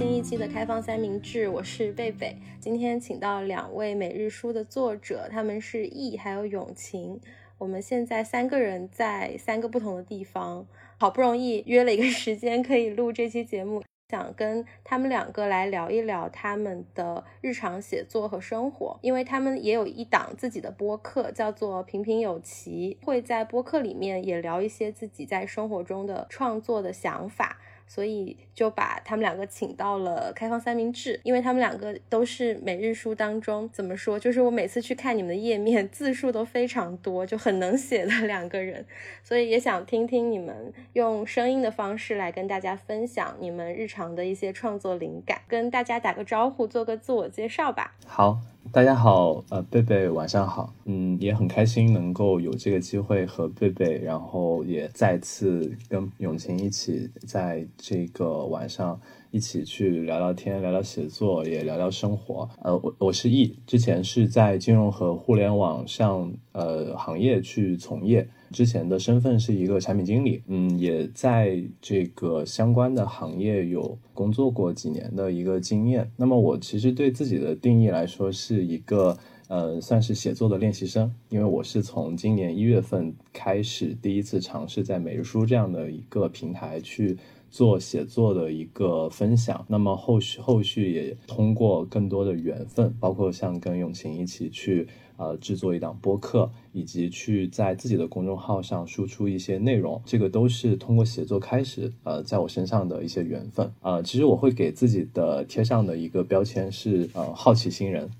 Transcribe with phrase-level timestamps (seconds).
[0.00, 2.34] 新一期的开放三明治，我是贝贝。
[2.58, 7.20] 今天请到两位每日书的作者，他们是易还有永晴。
[7.58, 10.66] 我们现在三个人在三个不同的地方，
[10.98, 27.58] 好不容易约了一个时间可以录这期节目，想跟他们两个来聊一聊他们的日常写作和生活，因为他们也有一档自己的播客，叫做平平有奇，会在播客里面也聊一些自己在生活中的创作的想法。
[27.92, 38.86] 所以就把他们两个请到了开放三明治，因为他们两个都是每日书当中怎么说，就是我每次去看你们的页面， 字数都非常多，就很能写的两个人，
[39.24, 47.96] 所以也想听听你们用声音的方式来跟大家分享你们日常的一些创作灵感，跟大家打个招呼，做个自我介绍吧。
[48.06, 48.38] 好。
[48.68, 59.00] 大家好，呃，贝贝晚上好，嗯，也很开心能够有这个机会和贝贝，然后也再次跟永晴一起在这个晚上
[59.32, 62.48] 一起去聊聊天，聊聊写作，也聊聊生活。
[62.62, 68.28] 呃，我我是易，之前是在金融和互联网上呃行业去从业。
[68.52, 76.10] 之前的身份是一个产品经理，嗯，也在这个相关的行业有工作过几年的一个经验。
[76.16, 79.16] 那么我其实对自己的定义来说是一个，
[79.48, 87.16] 呃，算是写作的练习生，因为我是从今年一月份开始第一次尝试在每日书这样的一个平台去
[87.50, 89.64] 做写作的一个分享。
[89.68, 94.88] 那么后续后续也通过更多的缘分，包括像跟永晴一起去。
[95.20, 103.70] 呃，制作一档播客，以及去在自己的公众号上输出一些内容，这个都是通过写作开始，呃，在我身上的一些缘分。
[103.82, 108.10] 呃，其实我会给自己的贴上的一个标签是，呃，好奇心人。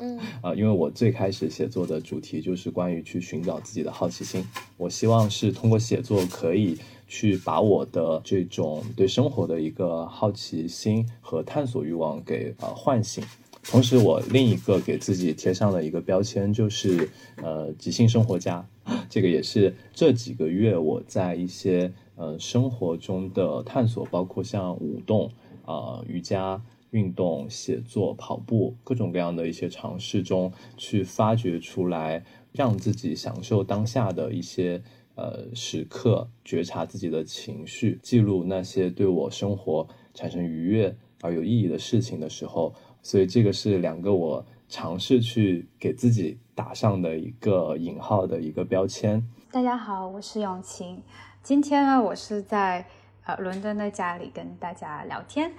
[0.00, 4.44] 嗯，啊， 因为我最开始写作的主题就是关于去寻找自己的好奇心，
[4.76, 6.76] 我希望是通过写作可以
[7.08, 13.24] 去把我的这种对生活的一个好奇心和探索欲望给呃唤醒。
[13.62, 18.66] 同时，我另一个给自己贴上了一个标签就是，呃，即兴生活家。
[19.08, 25.30] 这个也是这几个月我在一些呃生活中的探索，包括像舞动、
[25.64, 26.60] 啊瑜伽
[26.90, 34.82] 运动、写作、跑步各种各样的一些尝试中，去发掘出来，让自己享受当下的一些
[35.14, 42.74] 呃时刻，觉察自己的情绪，记录那些对我生活产生愉悦而有意义的事情的时候。
[43.02, 49.26] 所以这个是两个我尝试去给自己打上的一个引号的一个标签。
[49.50, 51.02] 大家好，我是永晴。
[51.42, 52.86] 今天呢，我是在
[53.24, 55.52] 呃伦敦的家里跟大家聊天。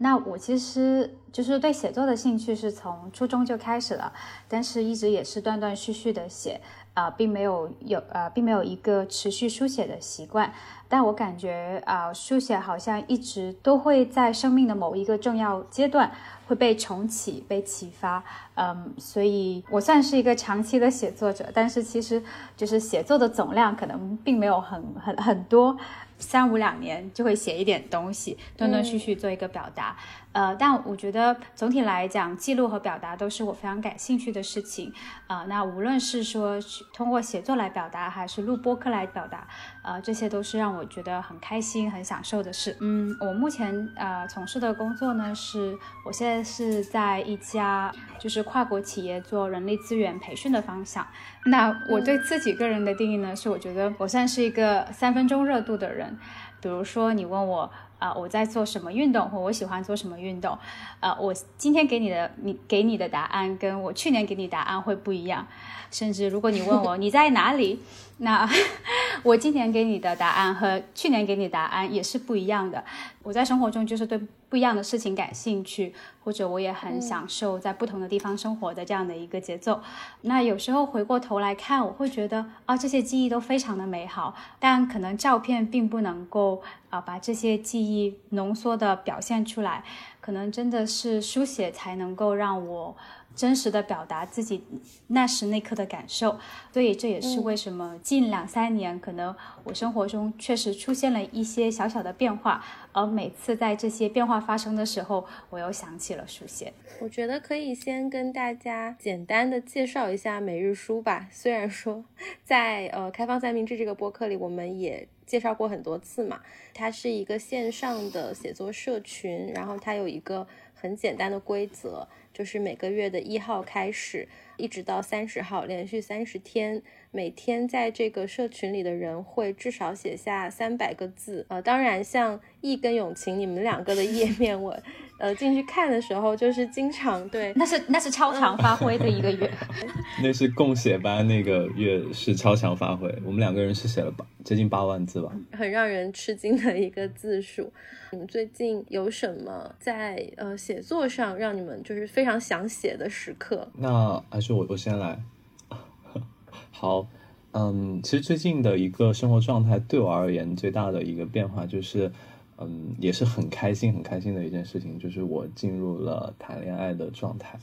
[0.00, 4.12] 那我其实就是对写作的兴趣是从初中就开始了，
[4.46, 6.60] 但是一直也是断断续续的写，
[6.94, 10.52] 啊，并没有有呃，并没有一个持续书写的习惯。
[10.88, 16.10] 但我感觉啊，书写好像一直都会在生命的某一个重要阶段
[16.46, 18.24] 会被重启、被启发。
[18.54, 22.22] 嗯，所以我算是一个长期的写作者，但是其实
[22.56, 25.76] 就是写作的总量可能并没有很很很多。
[26.20, 29.96] 三五两年就会写一点东西，断断续续做一个表达。
[30.32, 34.92] 呃，但我觉得总体来讲，记录和表达都是我非常感兴趣的事情。
[35.26, 36.58] 啊，那无论是说
[36.92, 39.48] 通过写作来表达，还是录播课来表达，
[39.82, 42.76] 呃，这些都是让我觉得很开心、很享受的事。
[42.80, 51.06] 嗯，我目前呃从事的工作呢，是我现在是在一家就是跨国企业做人力资源培训的方向。
[51.46, 56.18] 那我对自己个人的定义呢，是我觉得我算是一个三分钟热度的人。
[56.60, 57.70] 比如说你问我。
[57.98, 60.56] 啊，我在做什么运动，或我喜欢做什么运动？
[61.00, 65.46] 啊，我今天给你的你给你的答案，跟我去年给你答案会不一样。
[65.90, 67.80] 甚至如果你问我你在哪里，
[68.18, 68.48] 那
[69.24, 72.84] 我今年给你的答案和去年给你答案也是不一样的。
[73.22, 75.92] 我在生活中就是对不一样的事情感兴趣，
[76.24, 79.80] 或者我也很享受在不同的地方生活的这样的一个节奏。
[80.22, 89.84] 那有时候回过头来看，我会觉得啊，这些记忆都非常的美好，但可能照片并不能够啊把这些记忆浓缩的表现出来，
[90.28, 92.94] 可能真的是书写才能够让我。
[93.34, 94.64] 真实的表达自己
[95.06, 96.40] 那时那刻的感受，
[96.72, 99.32] 所以这也是为什么近两三年可能
[99.62, 106.72] 我生活中确实出现了一些小小的变化，而每次在这些变化发生的时候，我又想起了书写。
[107.00, 111.28] 我觉得可以先跟大家简单的介绍一下每日书吧。
[111.30, 112.04] 虽然说
[112.44, 116.40] 在呃开放三明治这个播客里，我们也介绍过很多次嘛，
[116.72, 122.08] 它是一个线上的写作社群，然后它有一个很简单的规则。
[122.38, 126.80] 就是每个月的一号开始，一直到三十号，连续三十天。
[127.10, 134.78] 每天在这个社群里的人会至少写下三百个字，呃，当然像易跟永晴你们两个的页面，我
[135.18, 139.50] 呃进去看的时候，就是经常对，那是那是超常发挥的一个月，
[140.22, 147.72] 那是共写班那个月是超常发挥，我们两个人是写了八接近八万字吧，很让人吃惊的一个字数。
[148.10, 153.68] 你们最近有什么在呃写作上让你们就是非常想写的时刻？
[153.76, 155.22] 那还是我我先来。
[156.72, 157.06] 好，
[157.52, 162.10] 嗯，其实最近的一个生活状态对我而言最大的一个变化就是，
[162.58, 167.58] 嗯，也是很开心很开心的一件事情，就是我进入了谈恋爱的状态。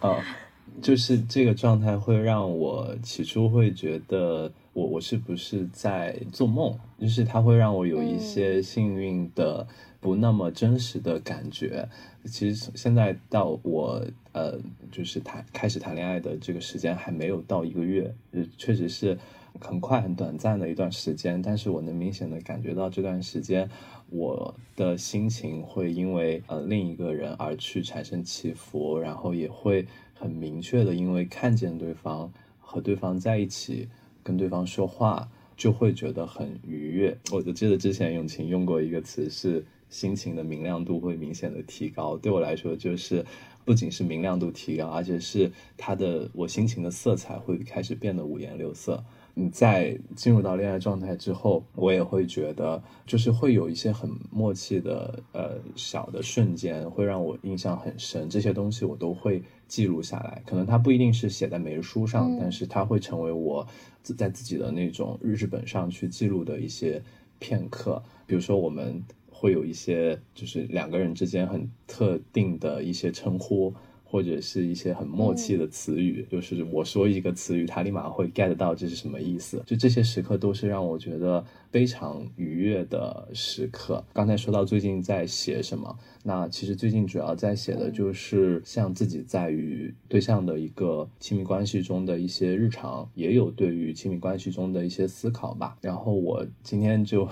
[0.00, 0.16] 啊，
[0.80, 9.66] 就是这个状态会让我起初会觉得我我是不是在做梦，就是它会让我有一些幸运的。
[10.00, 11.86] 不那么真实的感觉，
[12.24, 14.02] 其实现在到我
[14.32, 14.58] 呃，
[14.90, 18.14] 就是谈开始谈恋爱的这个时间还没有到一个月，
[18.56, 19.18] 确实是
[19.60, 23.68] 很快很短暂的一段时间，但是我能明显的感觉到这段时间
[24.08, 33.86] 我的心情会因为呃另一个人而去产生起伏，然后也会很明确的因为看见对方和对方在一起，
[34.22, 37.18] 跟对方说话就会觉得很愉悦。
[37.32, 39.62] 我就记得之前永晴用过一个词是。
[39.90, 43.26] 心情的明亮度会明显的提高，对我来说就是
[43.64, 49.04] 不仅是明亮度提高，而且是它的我心情的色彩会开始变得五颜六色。
[49.34, 58.28] 你在进入到恋爱状态之后，我也会觉得就是会有一些很默契的呃小的瞬间，会让我印象很深。
[58.28, 63.66] 这些东西我都会记录下来，可能它不一定是写在每日书上，但是它会成为我
[64.02, 67.02] 在自己的那种日志本上去记录的一些
[67.38, 68.02] 片刻。
[68.26, 69.02] 比如说我们。
[69.40, 73.72] 会有一些就是两个人之间很特定的一些称呼，
[74.04, 79.62] 或者是一些很默契的词语，就是我说一个词语，他立马会 get 到这是什么意思。
[79.64, 84.04] 就这些时刻都是让我觉得非常愉悦的时刻。
[84.12, 95.78] 刚才说到最近在写什么，那其实最近主要在写的就是像自己在与对象的一个亲密关系中的一些日常，也有对于亲密关系中的一些思考吧。
[95.80, 97.26] 然后我今天就。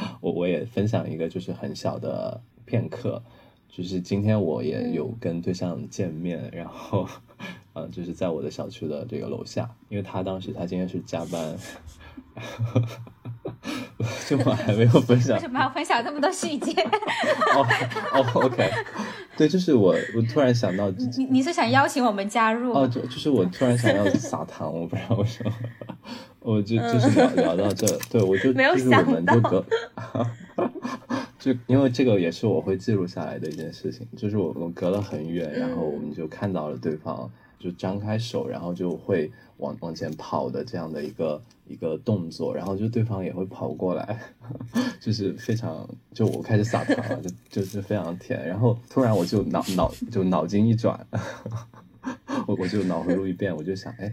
[0.20, 3.22] 我我也分享一个就是很小的片刻，
[3.68, 7.08] 就是今天我也有跟对象见面，然后，
[7.74, 11.56] 嗯，就是在我的小区的这个楼下，因为他当时他今天是加班，
[14.28, 16.72] 就我还没有分享，为什么要分享这么多细节？
[17.54, 17.66] 哦
[18.12, 18.70] 哦，OK，
[19.36, 22.72] 对，就是我我突然想到，你你是想邀请我们加入？
[22.72, 25.52] 哦，就就是我突然想要撒糖，我不知道为什么。
[26.40, 29.66] 我就就是聊聊到这，对我就就是我们就隔，
[31.38, 44.18] 就因为这个也是我会记录下来的一件事情，就是我们隔了很远，然后我们就看到了对方就张开手，然后就会往往前跑的这样的一个一个动作，然后就对方也会跑过来，
[45.00, 51.06] 就是非常就我开始撒糖了，就就是非常甜，然后突然我就脑脑就脑筋一转，
[52.46, 54.12] 我我就脑回路一变，我就想哎。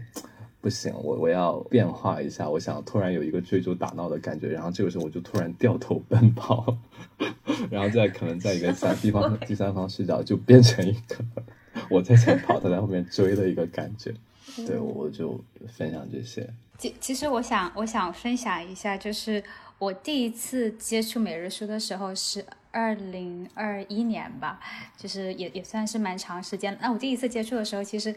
[0.58, 6.76] 不行，我我要变化一下，我想突然有一个追逐打闹的感觉，然后这个时候我就突然掉头奔跑，
[7.70, 11.24] 然后再可能在一个三地方第三方视角就变成一个
[11.90, 14.14] 我在前跑，他在后面追的一个感觉。
[14.66, 16.48] 对，我就分享这些。
[16.78, 19.42] 其其实我想我想分享一下，就是
[19.78, 22.44] 我第一次接触每日书的时候是。
[22.72, 24.60] 二零二一年吧，
[24.98, 26.76] 就是也也算是蛮长时间。
[26.78, 28.14] 那我第一次接触的时候，其实，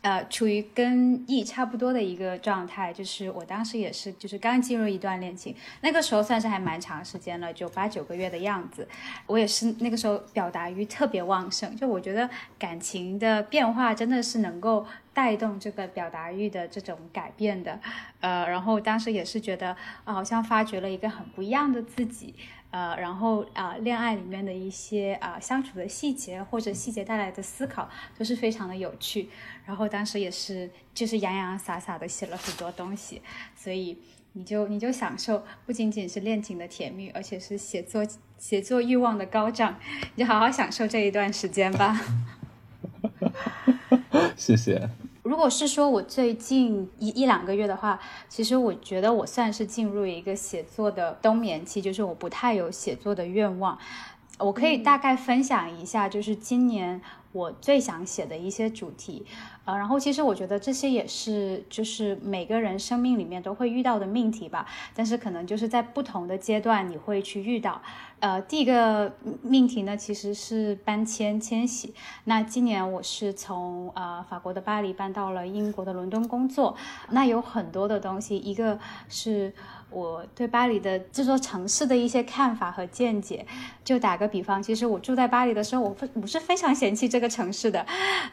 [0.00, 8.88] 呃，处于跟 E 差不多的一个状态，就是我当时也是，就是刚进入一段恋情，那个时候算是还蛮长时间了，就八九个月的样子。
[9.26, 17.78] 我也是那个时候表达欲特别旺盛，就我觉得感情的变化真的是能够带动这个表达欲的这种改变的。
[18.20, 22.34] 呃，然后当时也是觉得，啊，好像发掘了一个很不一样的自己。
[22.70, 29.28] 呃，然后啊，恋爱里面的一些啊相处的细节或者细节带来的思考都是非常的有趣。
[29.64, 33.22] 然后当时也是就是洋洋洒洒的写了很多东西，
[33.56, 33.96] 所以
[34.32, 38.06] 你就你就享受不仅仅是恋情的甜蜜，而且是写作
[38.38, 39.78] 写作欲望的高涨，
[40.14, 42.00] 你就好好享受这一段时间吧。
[44.36, 44.88] 谢谢。
[45.22, 53.78] 如果是说我最近一一两个月的话，其实我觉得我算是进入一个写作的冬眠期，就是我不太有写作的愿望。
[54.38, 57.00] 我可以大概分享一下，就是今年
[57.32, 59.24] 我最想写的一些主题，
[59.64, 67.80] 呃，然后其实我觉得这些也是就是每个人生命里面都会遇到的命题吧，但是可能就是在不同的阶段你会去遇到。
[68.18, 69.12] 呃，第一个
[69.42, 71.94] 命题呢其实是搬迁迁徙。
[72.24, 76.76] 那今年我是从呃法国的巴黎搬到了英国的伦敦工作，
[77.10, 79.54] 那有很多的东西，一个是。
[79.92, 83.46] 我对巴黎的这座城市的一些看法和见解，
[83.84, 87.84] 就打个比方，其实我住在巴黎的时候，我我是非常嫌弃这个城市的，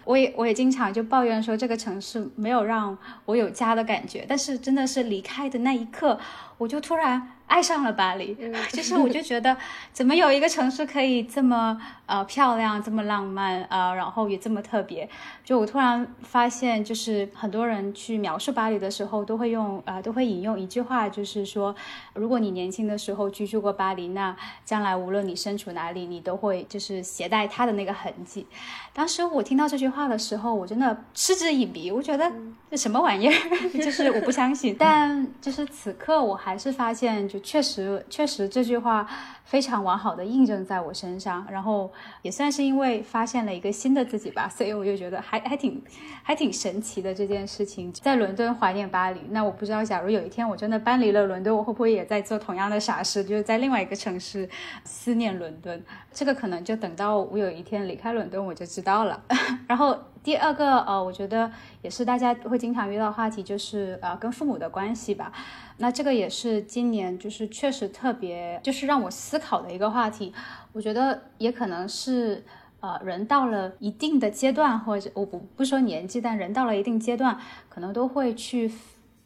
[0.06, 6.20] 我也我也经常就抱怨说这个城市没有让我有家的感觉，但是真的是离开的那一刻，
[6.58, 7.34] 我就突然。
[7.50, 8.38] 爱上了巴黎，
[8.72, 9.58] 就是我就觉得，
[9.92, 11.76] 怎么有一个城市可以这么
[12.06, 15.10] 呃漂亮，这么浪漫啊，然后也这么特别。
[15.44, 21.76] 就我突然发现，就是很多人去描述巴黎的时候，都会用呃都会引用一句话，就是说，
[22.14, 28.46] 如果你年轻的时候居住过巴黎，那将来无论你身处哪里，你都会就是携带它的那个痕迹。
[28.94, 32.32] 当时我听到这句话的时候，我真的嗤之以鼻，我觉得
[32.70, 33.34] 这什么玩意儿，
[33.82, 34.76] 就是我不相信。
[34.78, 37.39] 但就是此刻，我还是发现就。
[37.40, 39.08] 确实，确实这句话
[39.44, 41.92] 非常完好的印证在我身上，然后
[42.22, 45.82] 也算是因为发现了一个新的自己吧，所以我就觉得还还挺
[46.24, 47.92] 还挺神奇的这件事情。
[47.94, 54.48] 在伦敦怀念巴黎，那我不知道，假如有一天我真的搬离了伦敦，我会不会也在做同样的傻事，就是在另外一个城市
[54.84, 55.84] 思念伦敦？
[56.12, 59.24] 这个可能就等到我有一天离开伦敦，我就知道了。
[59.68, 61.50] 然后第二个，呃，我觉得
[61.82, 65.32] 也是大家会经常遇到话题，就是呃跟父母的关系吧。
[65.78, 70.34] 那这个也是今年就是确实特别，就是让我思考的一个话题。
[70.74, 72.44] 我觉得也可能是，
[72.82, 78.70] 呃，人到了一定的阶段，或者我不不说年纪，但人到了一定阶段，可能都会去，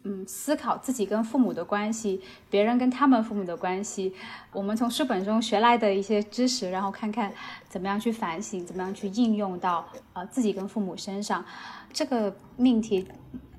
[0.04, 4.14] 嗯，思考自己跟父母的关系，别人跟他们父母的关系。
[4.52, 7.34] 我们从书本中学来的一些知识，然后看看
[7.70, 11.44] 怎么样去反省，怎么样去应用到呃自己跟父母身上，
[11.92, 13.08] 这个命题。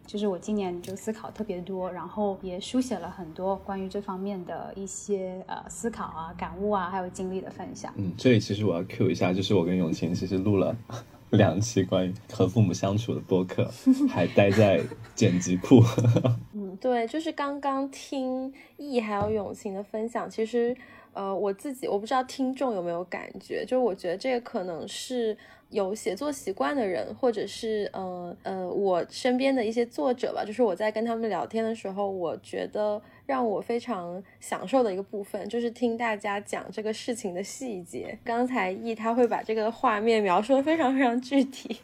[0.06, 7.90] 就是我今年就思考特别多，然后也书写了很多关于这方面的一些呃思考啊、感悟啊，还有经历的分享。
[7.96, 10.76] 嗯，这里其实我要 Q 一下，就是我跟永晴其实录了
[11.38, 13.70] 两期关于和父母相处的播客，
[14.08, 14.80] 还待在
[15.14, 15.82] 剪辑库。
[16.54, 20.76] 嗯，对，就是刚刚听易还有永晴的分享，其实
[21.12, 25.36] 呃我自己我不知道听众有没有感觉，就是我觉得这个可能是。
[25.74, 38.16] 有写作习惯的人，或者是呃呃，我身边的一些作者吧，就是我在跟他们聊天的时候，我觉得让我非常享受的一个部分，就是听大家讲这个事情的细节。
[38.22, 41.80] 刚才易他会把这个画面描述的非常非常具体，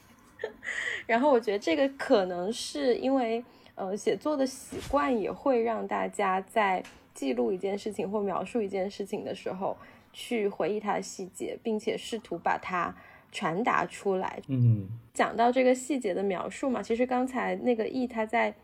[1.07, 3.45] 然后我觉得这个可能是因为
[3.75, 6.81] 呃写作的习惯也会让大家在
[7.13, 9.77] 记录一件事情或描述一件事情的时候，
[10.13, 12.95] 去回忆它的细节，并且试图把它。
[13.33, 14.41] 传达出来。
[14.49, 18.55] 嗯，讲到这个细节的描述嘛，其实刚才那个 E 他在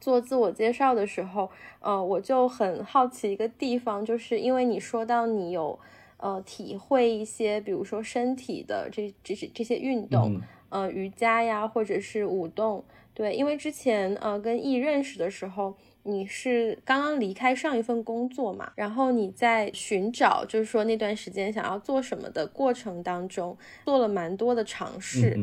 [0.00, 5.78] 做自我介绍的时候，呃，我就很好奇一个地方，就是因为你说到你有
[6.16, 12.84] 呃体会一些，比如说身体的这这些这些运动，呃，瑜伽呀，或者是舞动，
[13.14, 15.76] 对，因为之前呃跟 E 认识的时候。
[16.04, 18.72] 你是刚刚离开上一份工作嘛？
[18.76, 25.38] 然后你在寻找，就是说那段时间想要做什么的过程当中，做了蛮多的尝试。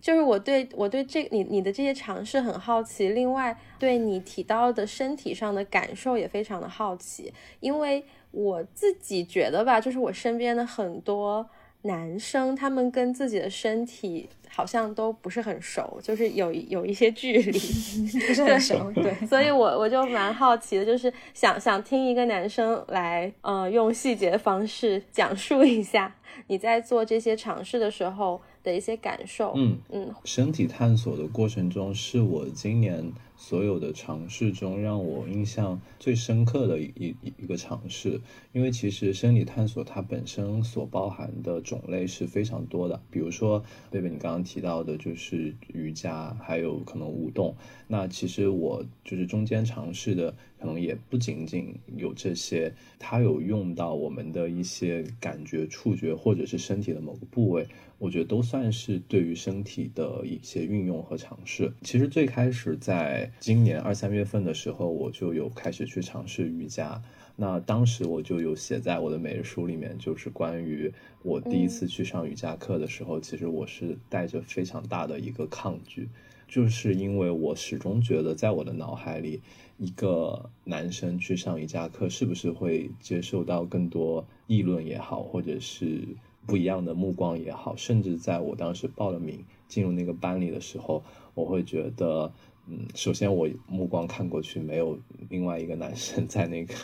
[0.00, 11.46] 就是我对我对这你你的这些尝试很好奇，另外对你提到的身体上的感受也非常的好奇，因为我自己觉得吧，就是我身边的很多
[11.82, 14.28] 男生，他们跟自己的身体。
[14.52, 17.52] 好像都不是很熟，就是有有一些距离，
[18.26, 18.92] 不是很熟。
[18.92, 26.12] 对，所以我我就蛮好奇的，就是想想听一个男生来，呃，用细节的方式讲述一下
[26.48, 29.52] 你在做这些尝试的时候的一些感受。
[29.54, 33.12] 嗯嗯，身体探索的过程中是我今年。
[33.40, 38.20] 所有的尝试中，让我印象最深刻的一一一个尝试，
[38.52, 47.56] 因为其实生理探索它本身所包含的种类是非常多的，比如说贝贝你刚刚提到的，就是瑜伽，还有可能舞动。
[47.88, 57.66] 那其实我就是中间尝试的，可能也不仅仅有这些，它有用到我们的一些感觉、触觉，或者是身体的某个部位。
[57.98, 61.70] 我觉得都算是对于身体的一些运用和尝试。
[61.82, 67.00] 其实最开始在今年二三月份的时候，我就有开始去尝试瑜伽。
[67.36, 76.08] 那当时我就有写在我的每日书里面，就是关于我第一次去上瑜伽课的时候，其实我是带着非常大的一个抗拒，
[76.48, 79.40] 就是因为我始终觉得，在我的脑海里，
[79.78, 86.00] 一个男生去上瑜伽课，是不是会接受到更多议论也好，或者是。
[86.46, 92.32] 不一样的目光也好，甚至在我当时报了名进入那个班里的时候，我会觉得，
[92.70, 94.98] 嗯，首先我目光看过去没有
[95.28, 96.74] 另外一个男生在那个。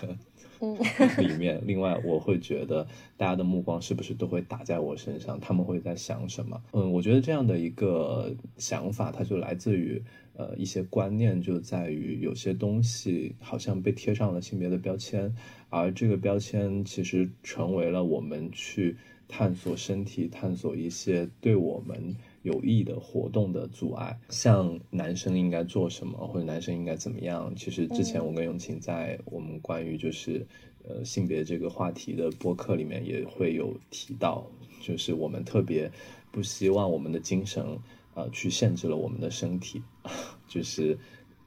[0.59, 0.75] 嗯，
[1.21, 2.87] 里面，另外我会觉得
[3.19, 5.39] 大家的目光是不是都会打在我身上？
[5.39, 6.59] 他们会在想什么？
[6.73, 10.03] 嗯，我觉得这样的一个想法，它就来自于
[10.35, 15.31] 呃一些观念，就在于有些东西好像被贴上了性别的标签，
[15.69, 18.97] 而这个标签其实成为了我们去
[19.29, 22.17] 探索身体、探索一些对我们。
[22.47, 27.53] 有益的活动的阻碍，像男生应该做什么，或者男生应该怎么样？
[27.57, 30.47] 其实之前我跟永晴在我们关于就是
[30.87, 34.47] 呃性别这个话题的播客里面也会有提到，
[34.81, 35.91] 就是我们特别
[36.31, 37.77] 不希望我们的精神
[38.15, 39.83] 呃去限制了我们的身体，
[40.47, 40.97] 就是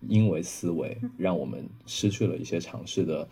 [0.06, 3.26] 因为思维让我们失去了一些尝试的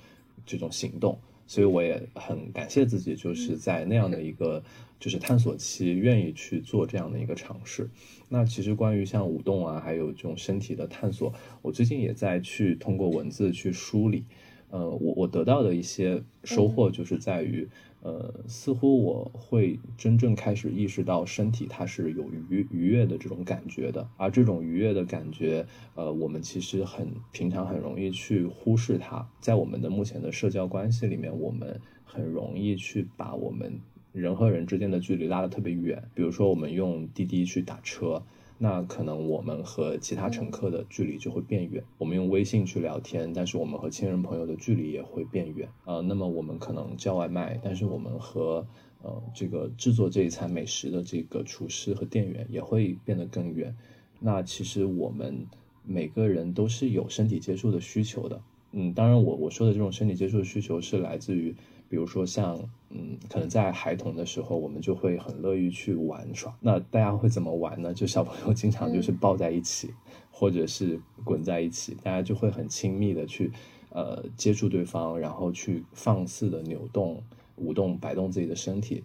[0.46, 4.64] 这种行动，所以我也很感谢自己，就是在那样的一个。
[5.00, 7.90] 就是探索期，愿意去做这样的一个尝试。
[8.30, 14.26] 那其实关于像舞动啊，还有这种身体的探索，我最近也在去通过文字去梳理。
[14.70, 17.70] 呃，我我得到的一些收获就是在于，
[18.02, 29.26] 呃，似乎我会真正开始意识到身体它是有愉愉悦的这种感觉的，而这种愉悦的感觉，呃，我们其实很平常很容易去忽视它。
[29.40, 33.80] 在我们的目前的社交关系里面，我们很容易去把我们。
[34.18, 38.24] 人和人之间的距离拉得特别远，比如说我们用滴滴去打车，
[38.58, 41.84] 那可能我们和其他乘客的距离就会变远。
[42.00, 45.70] 我们用微信去聊天，但是我们和亲人朋友的距离也会变远。
[45.86, 48.66] 呃，那么我们可能叫外卖，但是我们和
[49.04, 53.76] 呃这个制作这一餐美食的这个厨师和店员也会变得更远。
[54.20, 55.46] 那其实我们
[55.86, 58.42] 每个人都是有身体接触的需求的。
[58.72, 61.56] 嗯，当然我我说的这种身体接触的需求是来自于。
[61.90, 66.56] 比如说像，嗯，可能在孩童的时候，我们就会很乐于去玩耍。
[66.62, 67.94] 那大家会怎么玩呢？
[67.94, 69.94] 就小朋友经常就是抱在一起，
[70.32, 73.52] 或者是滚在一起，大家就会很亲密的去，
[73.90, 77.22] 呃，接触对方，然后去放肆的扭动、
[77.58, 79.04] 舞动、摆动自己的身体。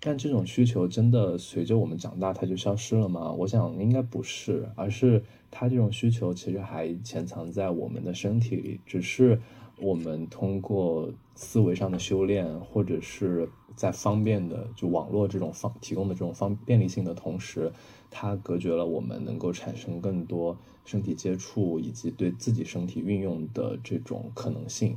[0.00, 3.30] 但这种需求真的随着我们长大，它就消失了吗？
[3.30, 9.40] 我想应该不是，而是它这种需求其实还潜藏在我们的身体里，只是。
[9.82, 17.72] 我们通过思维上的修炼，或者是在方便的就网络这种方提供的这种方便利性的同时，
[18.08, 24.96] 它隔绝了我们能够产生更多身体接触以及对自己身体运用的这种可能性。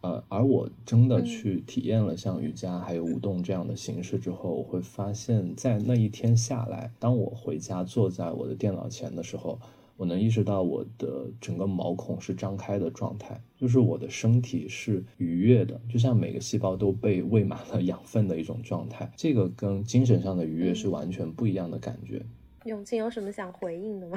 [0.00, 9.60] 呃，而我真的去体验了像瑜伽还有舞动这样的形式之后，我会发现，在那一天下来，当我回家坐在我的电脑前的时候。
[10.00, 19.12] 我能意识到我的整个毛孔是张开的状态，就是我的身体是愉悦的，就像每个细胞都被喂满了养分的一种状态。
[19.14, 22.24] 这个跟精神上的愉悦是完全不一样的感觉。
[22.64, 24.16] 永清有什么想回应的吗？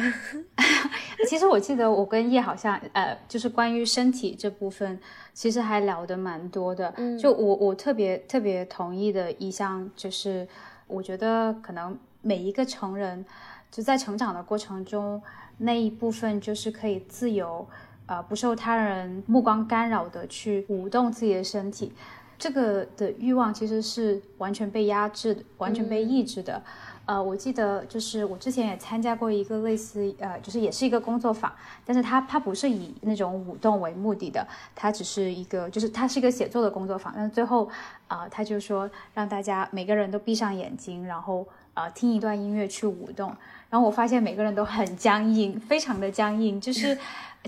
[1.28, 4.98] 其实我记得我跟叶好像，呃，就是关于身体这部分，
[5.34, 6.94] 其实还聊得蛮多的。
[7.20, 10.48] 就我我特别特别同意的一项，就是
[10.88, 13.26] 我觉得可能每一个成人
[13.70, 15.22] 就在成长的过程中。
[15.58, 17.68] 那一部分就是可以自由，
[18.06, 21.92] 呃，不受他人目光干扰的去舞动自己的身体，
[22.38, 26.62] 这个的欲望其实是完全被压制的，完全被抑制的。
[27.06, 31.52] 呃，我记得就是我之前也参加过一个类似，呃，就是也是一个工作坊，
[31.84, 37.12] 但是它它不是以那种舞动为目的的，它只是一个，就是它是一个写作的工作坊。
[37.14, 37.70] 但是最后，
[38.08, 43.36] 啊，他就说让大家每个人都闭上眼睛，然后呃听一段音乐去舞动。
[43.70, 46.98] 然后我发现每个人都很僵硬，非常的僵硬，就 是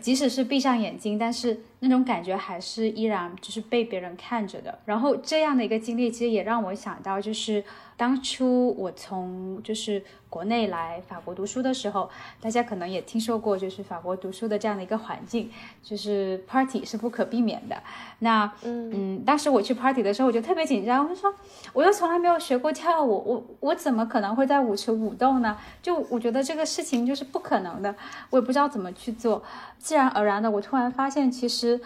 [0.02, 4.80] 即使是闭上眼睛，但是那种感觉还是依然就是被别人看着的。
[4.86, 7.64] 然后这样的一个经历，其实也让我想到，就是
[7.96, 10.04] 当初我从就是。
[10.36, 12.10] 国内来法国读书的时候，
[12.41, 15.50] 大家可能也听说过，就是法国读书的这样的一个环境，
[15.82, 17.78] 就是 party 是不可避免的。
[18.19, 21.34] 那嗯嗯，当时我去 party 的时候，我就特别紧张，我就说
[21.71, 25.58] 我又从来没有学过跳舞，我我怎么可能会在舞池舞动呢？
[25.82, 27.95] 就我觉得这个事情就是不可能的，
[28.30, 29.41] 我也不知道怎么去做。
[29.80, 31.80] 自然而然的，我突然发现，其实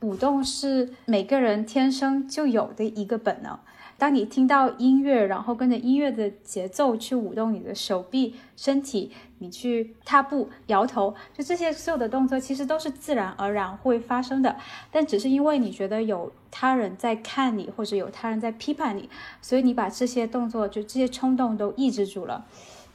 [0.00, 3.56] 舞动是每个人天生就有的一个本能。
[3.96, 14.56] 当你听到音乐，然后跟着音乐的节奏去舞动你的手臂、身体，你去踏步、摇头，就这些所有的动作，其实都是自然而然会发生的。
[14.90, 19.08] 但只是因为你觉得有他人在看你，或者有他人在批判你，
[19.40, 22.44] 所以你把这些动作，就这些冲动都抑制住了。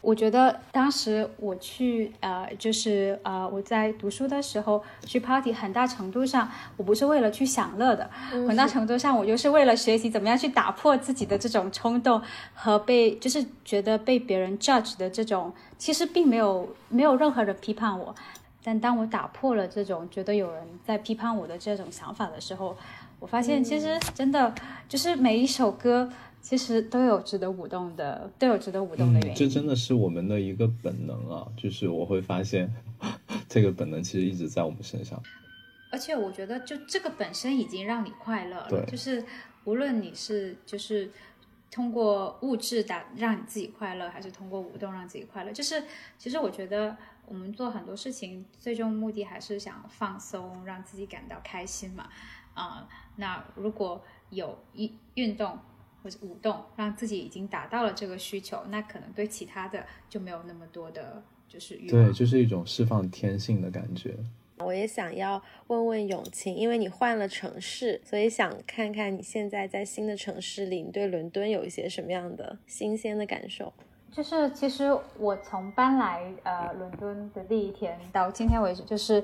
[0.01, 12.21] 我觉得当时我去呃，就是呃，我在读书的时候去 party，很大程度上我不是为了去享乐的，很大程度上我就是为了学习怎么样去打破自己的这种冲动
[12.53, 18.15] 和被就是觉得被别人 judge 的这种，其实并没有没有任何人批判我，
[18.63, 22.77] 但当我打破了这种觉得有人在批判我的这种想法的时候，
[23.19, 24.55] 我发现其实真的
[24.88, 26.09] 就是每一首歌。
[26.41, 29.36] 其实都有值得舞动的，都有值得舞动的原因。
[29.36, 31.47] 这真的是我们的一个本能啊！
[31.56, 32.73] 就是我会发现，
[33.47, 35.21] 这个本能其实一直在我们身上。
[35.91, 38.67] 而且我觉得，就这个本身已经让你快乐了。
[38.69, 39.23] 对，就是
[39.65, 41.12] 无论你是就是
[41.69, 45.84] 通过物质打让你自己快乐，还是通过舞动让自己快乐，就是
[46.17, 52.08] 其实我觉得我们做很多事情，最终目的还是想放松，让自己感到开心嘛。
[52.54, 55.60] 啊，那如果有一运动。
[56.03, 62.05] 或者舞动，让自己已经达到了这个需求，那可能对其他的就没有那么多的，就是欲望。
[62.05, 64.15] 对，就是一种释放天性的感觉。
[64.59, 73.71] 我也想要问问永晴，因为你换了城市，所以想看看你现在在新的城市里，你对伦敦有一些什么样的新鲜的感受？
[74.12, 74.85] 就是其实
[75.17, 79.23] 我从搬来呃伦敦的第一天到今天为止，就是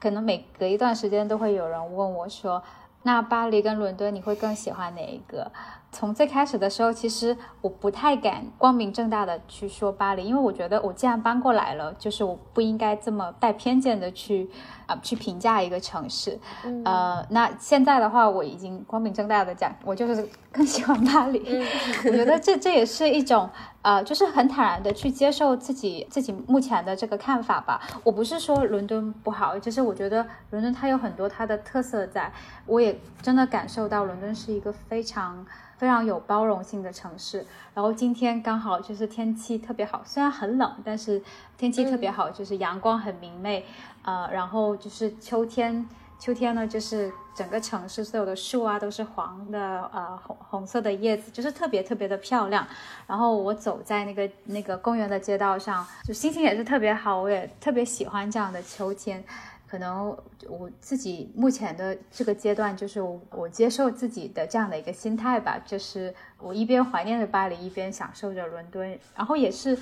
[0.00, 2.60] 可能每隔一段时间都会有人问我说，
[3.04, 5.52] 那巴黎跟伦敦你会更喜欢哪一个？
[5.92, 14.48] 从最开始的时候，其实我不太敢光明正大的去说巴黎，因为我觉得我既然搬过来了，就是我不应该这么带偏见的去
[14.86, 16.38] 啊去评价一个城市。
[16.84, 21.62] 呃，那现在的话，我已经光明正大的讲，我就是更喜欢巴黎。
[22.06, 23.48] 我觉得这这也是一种
[23.82, 27.78] 呃，就是很坦然的去接受自己自己目前的这个看法吧。
[28.02, 32.32] 我不是说伦敦不好，就是我觉得伦敦它有很多它的特色，在
[32.64, 35.44] 我也真的感受到伦敦是一个非常。
[35.82, 41.20] 非常有包容性的城市，然后今天刚好就是天气特别好，虽然很冷，但是
[41.58, 43.66] 天气特别好，就是阳光很明媚，
[44.04, 45.84] 呃，然后就是秋天，
[46.20, 52.64] 秋天呢就是整个城市所有的树啊都是黄的，呃，红红色的叶子，就是特别特别的漂亮。
[53.08, 59.24] 然后我走在那个那个公园的街道上，就心情也是特别好，我也特别喜欢这样的秋天。
[59.72, 60.14] 可能
[60.50, 69.74] 我自己目前的这个阶段，就是我接受自己的这样的一个心态吧，就是我一边怀念着巴黎，一边享受着伦敦，然后也是，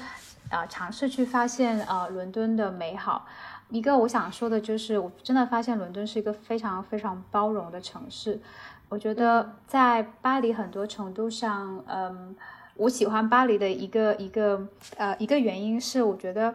[0.49, 3.27] 啊，尝试去发现啊伦敦的美好。
[3.69, 8.41] 一个我想说的就是，我真的发现伦敦是一个非常非常包容的城市。
[8.89, 12.37] 我觉得在巴黎很多程度上，嗯，
[12.77, 16.55] 我喜欢巴黎的一个一个呃一个原因是，我觉得，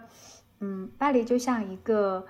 [0.61, 2.25] 嗯，巴黎就像一个。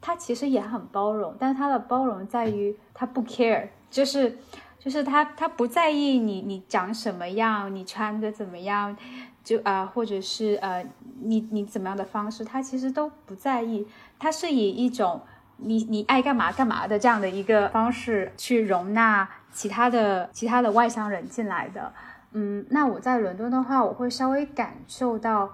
[0.00, 4.38] 他其实也很包容，但是他的包容在于他不 care，就是，
[4.78, 8.96] 就是他他不在意你你长什么样，你穿的怎么样，
[9.42, 10.86] 就啊，或者是呃，
[11.22, 13.86] 你你怎么样的方式，他其实都不在意。
[14.20, 15.20] 他是以一种
[15.56, 21.92] 你你爱干嘛干嘛的这样的一个方式去容纳其他的其他的外乡人进来的。
[22.32, 25.52] 嗯，那我在伦敦的话，我会稍微感受到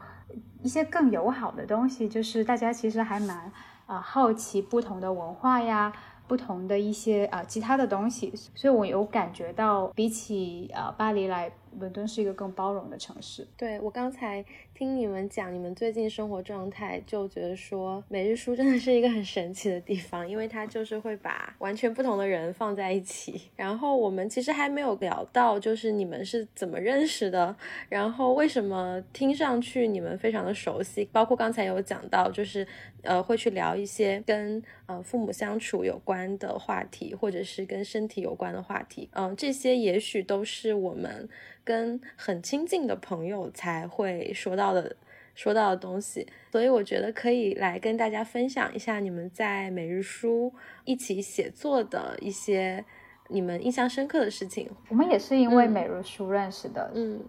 [0.63, 3.51] 一些更友好的东西，就是大家其实还蛮。
[3.87, 5.93] 啊，好奇不同的文化呀，
[6.27, 13.47] 不同的一些啊其他的东西，所以我有感觉到，比起啊巴黎来，伦敦是一个更包容的城市。
[13.57, 14.45] 对我刚才。
[14.77, 23.41] 听你们讲你们最近生活状态，就觉得说每日书真的是一个很神奇的地方，因为它就是会把完全不同的人放在一起。
[23.55, 27.55] 然后我们其实还没有聊到，就是你们是怎么认识的，
[27.89, 32.67] 然后为什么听上去你们非常的熟悉，包括刚才有讲到，就是
[33.03, 41.29] 呃会去聊一些跟呃父母相处有关的话题，或者是跟身体有关的话题，嗯，这些也许都是我们。
[41.65, 44.95] 跟很亲近的朋友才会说到的
[45.35, 50.53] 说到的东西，所以我觉得可以来跟大家分享一下你们在每日书
[50.85, 52.85] 一起写作的一些
[53.29, 54.71] 你们印象深刻的事情。
[54.91, 57.21] 我们也是因为每日书认识的，嗯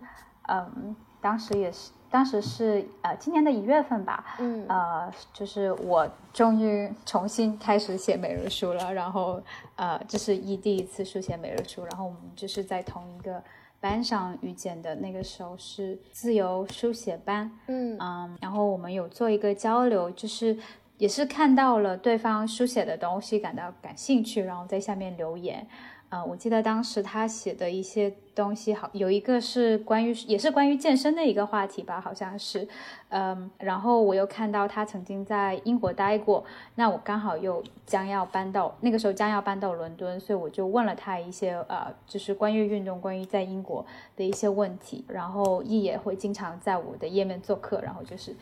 [0.48, 9.41] 嗯，当时也是，当时是呃今年的一月份吧，嗯呃就是我终于重新开始写每日书了，然后
[9.78, 13.41] 呃这是一第一次书写每日书，然后我们就是在同一个。
[13.80, 17.98] 班上遇见的那个时候是自由书写班，嗯。
[18.00, 20.58] 嗯，然后我们有做一个交流，就是
[20.98, 25.68] 也是看到了对方书写的东西感到感兴趣，然后在下面留言，
[26.15, 32.65] 啊，我记得当时他写的一些东西，好有一个是关于，也是关于健身的一个话题吧，好像是，
[33.10, 48.34] 嗯，然后我又看到他曾经在英国待过，那我刚好又将要搬到那个时候将要搬到伦敦，所以我就问了他一些呃，就是关于运动，关于在英国的一些问题，然后一也会经常在我的页面做客，然后就是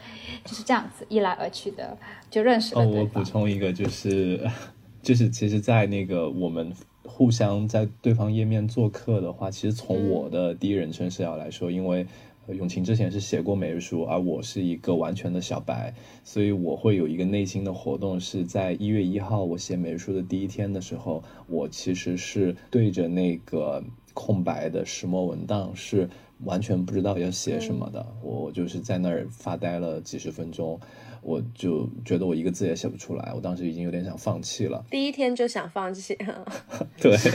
[0.46, 1.98] 就是这样子一来而去的
[2.30, 2.84] 就认识了。
[2.84, 4.48] 哦，我补充一个，就是
[5.02, 6.72] 就是其实，在那个我们。
[7.04, 12.06] 互相在对方页面做客的话，其实从我的第一人称视角来说，因为
[12.48, 26.10] 永晴之前是写过每日书，而我是一个完全的小白，所以我会有一个内心的活动，是在一月一号我写每日书的第一天的时候，我其实是对着那个空白的石墨文档，是
[26.44, 30.80] 完全不知道要写什么的，我就是在那儿发呆了几十分钟。
[31.24, 34.84] 我就觉得我一个字也写不出来，我当时已经有点想放弃了。
[34.90, 36.18] 第一天就想放弃，
[37.02, 37.18] 对。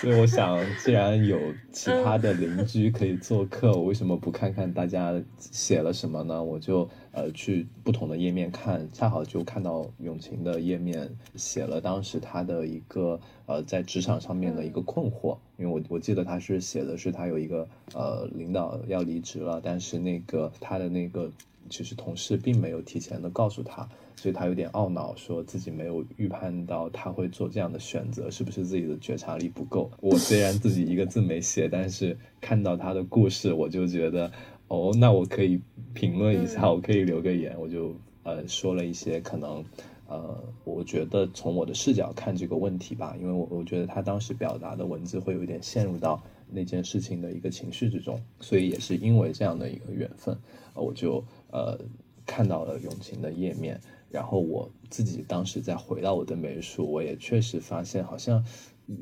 [0.00, 1.36] 所以我想，既然有
[1.72, 6.40] 其他的邻居可以做客，我为什么不看看大家写了什么呢？
[6.40, 21.30] 我就呃去不同的页面看，恰好就看到永晴的页面写了当时他的一个呃在职场上面的一个困惑，因为我我记得他是写的是他有一个呃领导要离职了，但是那个他的那个。
[21.70, 29.90] 其实同事并没有提前的告诉他，所以他有点懊恼，说自己没有预判到他会做这样的选择，是不是自己的觉察力不够？
[30.00, 34.32] 我虽然自己一个字没写，但是看到他的故事，我就觉得，
[34.68, 35.60] 哦，那我可以
[35.92, 39.64] 评论一下， 我可以留个言，我就呃说了一些可能，
[40.06, 50.38] 呃，我觉得从我的视角看这个问题吧，因为我我觉得他当时表达的文字会有一点陷入到那件事情的一个情绪之中，所以也是因为这样的一个缘分，
[50.74, 51.24] 我就。
[51.50, 51.78] 呃，
[52.26, 58.44] 看到了永晴的页面，然后我自己当时再回到我的美术，我也确实发现好像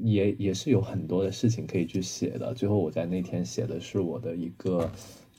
[0.04, 2.54] 也也是有很多的事情可以去写的。
[2.54, 4.88] 最后我在那天写的是我的一个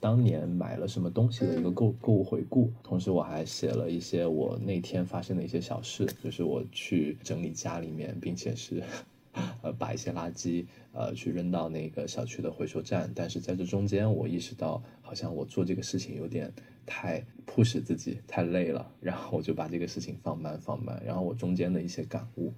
[0.00, 8.82] 当年买了什么东西的一个购购物回顾，同时我还写了一些我那天发生的一些小事，就是我去整理家里面，并且是。
[9.62, 16.52] 呃，把一些垃圾呃去扔到那个小区的回收站，但是在这中间，我意识到好像我做这个事情有点
[16.84, 22.52] 太迫使自己太累了，然后我就把这个事情放慢放慢，然后我中间的一些感悟，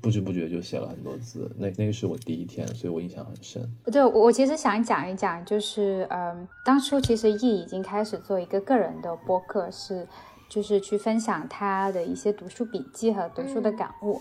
[0.00, 1.50] 不知不觉就写了很多字。
[1.58, 3.62] 那那个是我第一天，所以我印象很深。
[3.90, 10.06] 对，我其实想讲一讲，就是嗯，当初其实易已经开始做一个个人的播客，是
[10.48, 14.20] 就是去分享他的一些读书笔记和读书的感悟。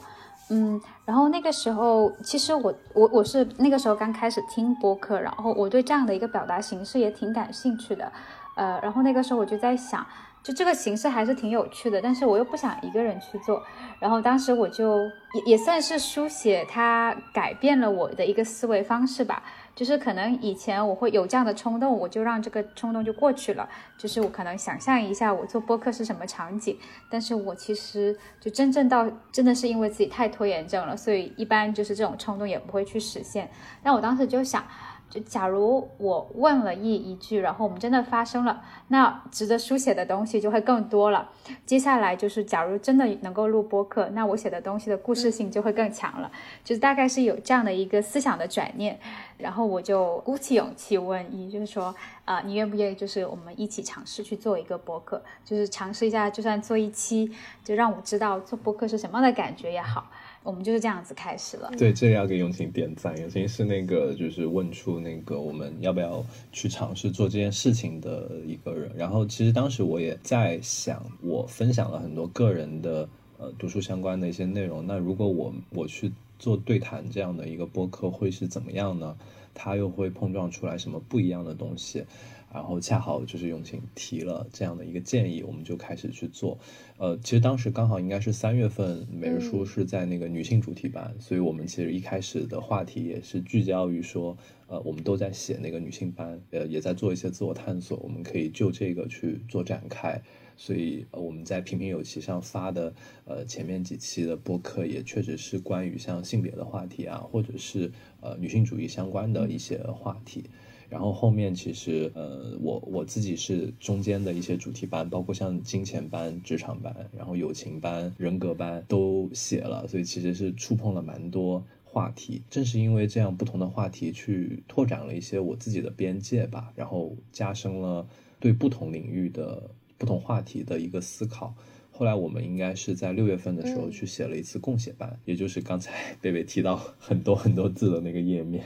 [0.52, 8.12] 嗯，然后那个时候，其实我我我是那个时候刚开始听播客，然后我对这样的一个表达形式也挺感兴趣的，
[8.56, 10.04] 呃，然后那个时候我就在想，
[10.42, 13.62] 就这个形式还是挺有趣的，但是我又不想一个人去做，
[14.00, 19.44] 然后当时我就也也算是书写它改变了我的一个思维方式吧。
[19.76, 23.70] 就是可能以前我会有这样的冲动，我就让这个冲动就过去了。
[23.98, 26.78] 就是我可能想象一下我做播客是什么场景，
[27.10, 33.50] 但是我其实就真正到真的是因为自己太拖延症了，所以一般就是这种冲动也不会去实现。
[33.82, 34.66] 但我当时就想。
[35.10, 41.30] 就假如我问了一一句，然后我们真的发生了，那值得书写的东西就会更多了。
[41.66, 46.32] 接下来就是，假如真的能够录播客，那我写的东西的故事性就会更强了。
[46.64, 49.00] 就是大概是有这样的一个思想的转念，
[49.38, 51.96] 然后我就鼓起勇气问一，就是说，
[52.26, 57.32] 啊，你愿不愿意，就是我们一起尝试去做一个播客，就是尝试一下，就算做一期，
[57.64, 60.06] 就让我知道做播客是什么样的感觉也好。
[60.44, 61.70] 我们就是这样子开始了。
[61.78, 63.16] 对，这里要给永晴点赞。
[63.20, 68.92] 永晴是那个就是问出那个我们要不要去尝试做这件事情的一个人。
[68.96, 74.86] 然后其实当时我也在想，我分享了很多个人的呃读书相关的一些内容。
[74.88, 79.16] 那如果我我去做对谈这样的一个播客，会是怎么样呢？
[79.54, 82.06] 它又会碰撞出来什么不一样的东西？
[82.54, 86.58] 然后恰好就是永晴提了这样的一个建议，我们就开始去做。
[86.98, 100.22] 呃，其实当时刚好应该是三月份，每日书是在那个女性主题班，所以我们其实一开始的话题也是聚焦于说，呃，我们都在写那个女性班，呃，也在做一些自我探索，我们可以就这个去做展开。
[100.58, 110.44] 所以我们在平平有奇上发的，呃，前面几期的播客也确实是关于像性别的话题啊，或者是呃女性主义相关的一些话题。
[110.90, 122.42] 然后后面其实，呃，我我自己是中间的一些主题班，包括像金钱班、职场班，然后友情班、人格班都写了，所以其实是触碰了蛮多话题。
[122.50, 128.08] 正是因为这样不同的话题，去拓展了一些我自己的边界吧，然后加深了
[128.40, 131.54] 对不同领域的不同话题的一个思考。
[131.92, 138.64] 后来我们应该是在六月份的时候去写了一次共写班，也就是刚才 贝贝提到很多很多字的那个页面。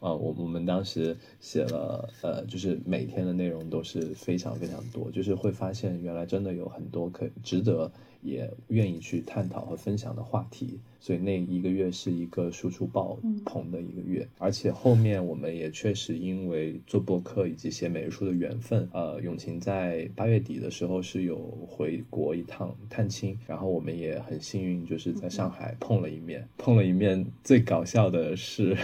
[0.00, 7.90] 啊，我我们当时写了，呃，就是每天的内容都是非常非常多，就是会发现原来真的有很多可值得。
[8.28, 21.36] 也愿意去探讨和分享的话题，所以那一个月是一个输出爆棚的一个月，而且后面我们也确实因为做播客以及写每日书的缘分，呃，永晴在八月底的时候是有
[21.66, 27.24] 回国一趟探亲，然后我们也很幸运，就是在上海碰了一面，碰了一面。
[27.42, 28.76] 最搞笑的是，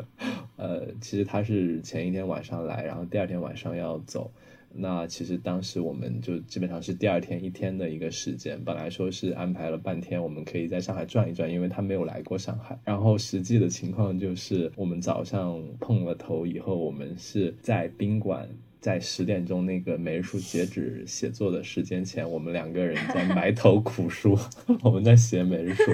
[0.56, 4.30] 呃，其实他是前一天晚上来，然后第二天晚上要走。
[4.72, 12.78] 那其实当时我们就基本上是第二天一天的一个时间，本来说是安排了半天，我们可以在上海转一转，因为他没有来过上海。
[12.84, 24.38] 然后实际的情况就是，我们早上碰了头以后，我们是在宾馆，在十点钟那个每日书截止写作的时间前，我们两个人在埋头苦书，
[24.82, 25.92] 我们在写每日书。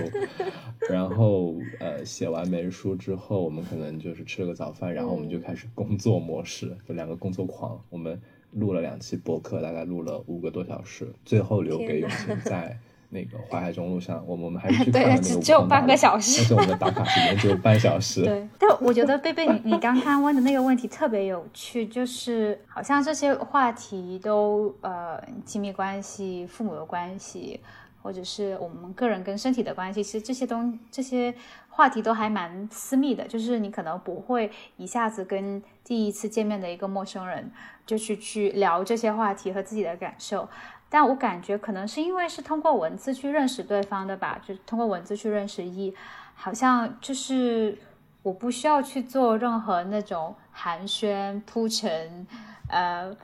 [0.91, 8.21] 然后呃，写完每日书之后，我们可能就是吃了个早饭，然后我们就开始工作模式，就两个工作狂，我们。
[8.57, 12.77] 录了两期博客，大概录了五个多小时，最后留给永清在
[13.11, 14.25] 那个淮海中路上。
[14.27, 18.25] 我们我们还是 去看了那个只只有半个小时，但是我们的打卡时间只有半小时。
[18.25, 27.61] 对， 但我觉得贝贝，你你刚刚问的那个问题特别有趣，就是好像这些话题都呃亲密关系、父母的关系。
[28.03, 31.35] 或者是我们个人跟身体的关系，其实这些东这些
[31.69, 37.53] 话题都还蛮私密的，就是你可能不会一下子跟第一次见面的一个陌生人
[37.87, 40.49] 就去去聊这些话题和自己的感受。
[40.91, 45.95] 但我感觉可能是因为是通过文字去认识对方的吧，就通过文字去认识一，
[46.35, 47.79] 好像就是
[48.23, 52.27] 我不需要去做任何那种寒暄铺陈，
[52.69, 53.17] 呃。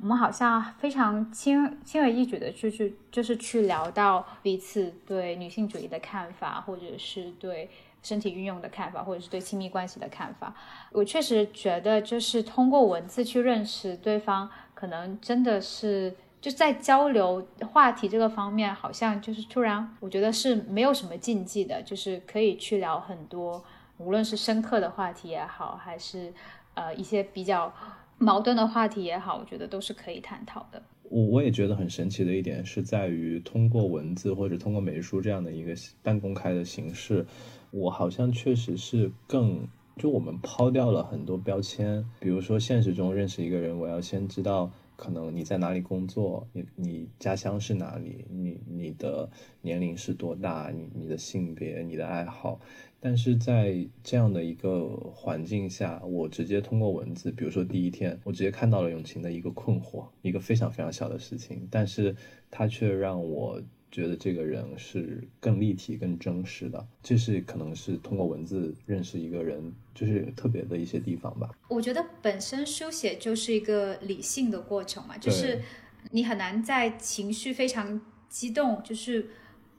[0.00, 7.68] 我们好像非常轻轻而易举的去去，就是去聊到彼此对女性主义的看法，或者是对
[8.08, 10.54] 身体运用的看法，或者是对亲密关系的看法。
[10.92, 23.62] 我确实觉得，就是通过文字去认识对方，可能真的是就在交流话题这个方面，好像就是突然，我觉得是没有什么禁忌的，就是可以去聊很多，
[23.98, 26.32] 无论是深刻的话题也好，还是
[26.74, 27.72] 呃一些比较。
[28.20, 30.82] 矛盾的话题也好，我觉得都是可以探讨的。
[31.04, 37.24] 我我也觉得很神奇的一点是在于，通过文字或者通过美术这样的一个半公开的形式，
[37.70, 49.28] 我好像确实是更就我们抛掉了很多标签，比如说现实中认识一个人，我要先知道可能你在哪里工作，你你家乡是哪里，你你的
[49.60, 52.60] 年龄是多大，你你的性别，你的爱好。
[53.00, 62.16] 但是在这样的一个环境下，我直接通过文字，比如说第一天，我直接看到了永晴的一个困惑，一个非常非常小的事情，但是
[62.50, 66.86] 他却让我觉得这个人是更立体、更真实的。
[67.02, 71.50] 这是可能是通过文字认识一个人，就是特别的一些地方吧。
[71.68, 75.60] 我觉得本身书写就是一个理性的过程嘛，就是
[76.10, 79.28] 你很难在情绪非常激动，就是。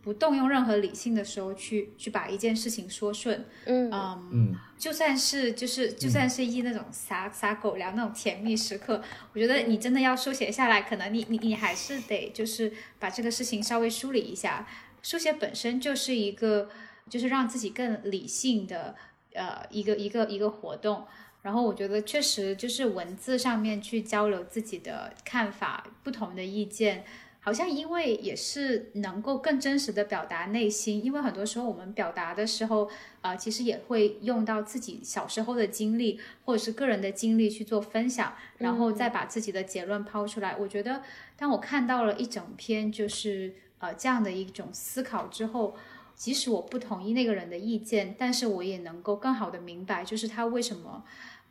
[0.02, 3.92] 不动用任何理性的时候去去把一件事情说顺，嗯
[4.32, 9.02] 嗯，就算是就是就算是一那种撒撒狗粮那种甜蜜时刻，
[9.34, 14.68] 我觉得你真的要书写下来，可能你你你还是得就是把这个事情稍微梳理一下。
[15.02, 16.70] 书写本身就是一个
[17.10, 18.96] 就是让自己更理性的
[19.34, 21.06] 呃一个一个一个活动，
[21.42, 27.04] 然后我觉得确实就是文字上面去交流自己的看法、不同的意见。
[27.50, 32.88] 好像因为也是能够更真实的表达内心，因为很多时候我们表达的时候，
[33.22, 40.56] 呃，其实也会用到自己小时候的经历或者是个人的经历去做分享，然后再把自己的结论抛出来。
[40.58, 41.02] 我觉得，
[41.36, 45.76] 当我看到了一整篇就是呃这样的一种思考之后，
[46.14, 51.04] 即使我不同意那个人的意见，但是我也能够更好的明白，就是他为什么。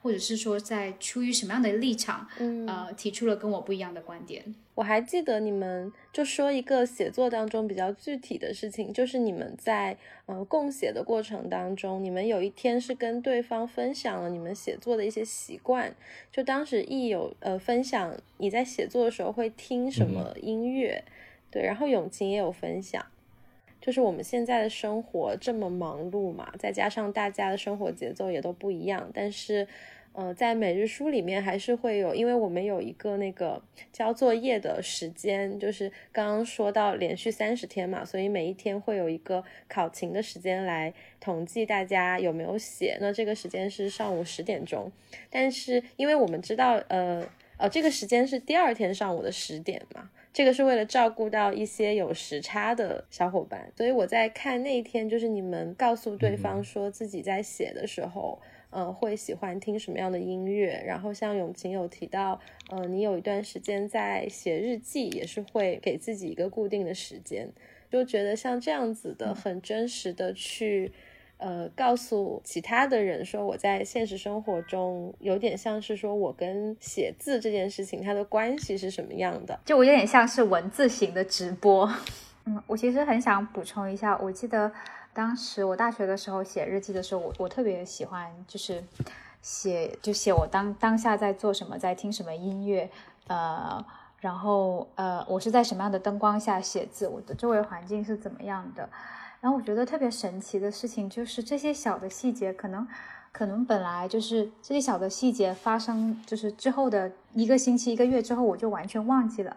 [0.08, 4.42] 或者是说，在出于什么样的立场，嗯，呃，提出了跟我不一样的观点。
[4.74, 15.94] 我还记得你们就说一个写作当中比较具体的事情，就是你们在呃共写的过程当中，你们有一天是跟对方分享了你们写作的一些习惯。
[16.32, 21.04] 就当时亦有呃分享你在写作的时候会听什么音乐，
[21.50, 23.04] 对，然后永晴也有分享，
[23.78, 29.66] 就是我们现在的生活这么忙碌嘛，再加上大家的生活节奏也都不一样，但是。
[30.18, 42.98] 呃，在每日书里面还是会有，因为我们有一个那个交作业的时间，就是刚刚说到连续三十天嘛，所以每一天会有一个考勤的时间来统计大家有没有写。
[43.00, 44.90] 那这个时间是上午十点钟，
[45.30, 47.24] 但是因为我们知道，呃
[47.56, 50.10] 呃，这个时间是第二天上午的十点嘛。
[50.32, 60.82] 这个是为了照顾到一些有时差的小伙伴，所以我在看那一天，就是你们告诉对方说自己在写的时候，嗯，会喜欢听什么样的音乐。
[60.86, 62.40] 然后像永晴有提到，
[62.70, 67.50] 嗯，你有一段时间在写日记，也是会给自己一个固定的时间，
[67.90, 70.92] 就觉得像这样子的很真实的去。
[71.40, 81.88] 呃，告诉其他的人说，我在现实生活中有点像是说我跟写字这件事情它的关系是什么样的，就我有点像是文字型的直播。
[82.44, 84.72] 嗯，我其实很想补充一下，我记得
[85.18, 88.80] 当时我大学的时候写日记的时候，我我特别喜欢就是
[89.42, 92.88] 写就写我当当下在做什么，在听什么音乐，
[93.26, 93.84] 呃，
[94.20, 98.88] 然后呃，我是在什么样的灯光下写字，我的周围环境是怎么样的。
[99.40, 102.86] 然后我觉得特别神奇的事情就是这些小的细节，可能，
[103.32, 109.56] 可能本来就是这些小的细节发生，就是之后的一个星期、一个月之后，我就完全忘记了。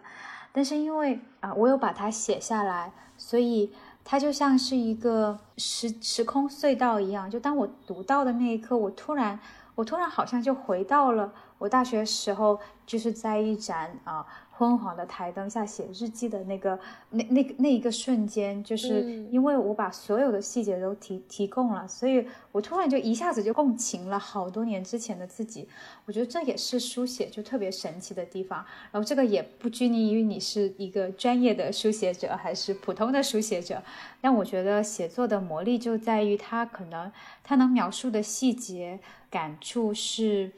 [0.50, 3.72] 但是因为啊，我有把它写下来，所以
[4.04, 7.30] 它就像是一个时时空隧道一样。
[7.30, 9.38] 就当我读到的那一刻，我突然，
[9.74, 14.26] 我突然好像就回到了我大学时候，就是在一盏啊。
[14.54, 16.78] 昏黄的台灯下写日记的那个
[17.10, 25.66] 那那个那一个瞬间，就是因为我把所有的细节都提提供了，所以我突然就一下子就共情了好多年之前的自己。
[26.04, 28.64] 我觉得这也是书写就特别神奇的地方。
[28.92, 33.82] 然后这个也不拘泥于你是一个专业的书写者还是普通的书写者，
[34.20, 37.10] 但我觉得写作的魔力就在于它可能
[37.42, 39.00] 它能描述的细节
[39.30, 40.52] 感触是，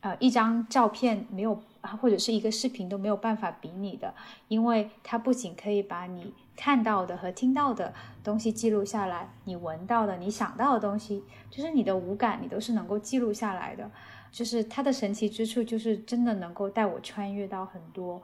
[0.00, 1.62] 呃，一张照片没有。
[1.94, 4.14] 或者是一个视频都没有办法比拟的，
[4.48, 7.92] 因为它不仅可以把你看到的和听到的
[8.24, 13.90] 东西记录下来，你闻到的、你想到的东西，就是你的五感，你都是能够记录下来的。
[14.32, 18.20] 就是它的神奇之处，就是真的能够带我穿越到很多。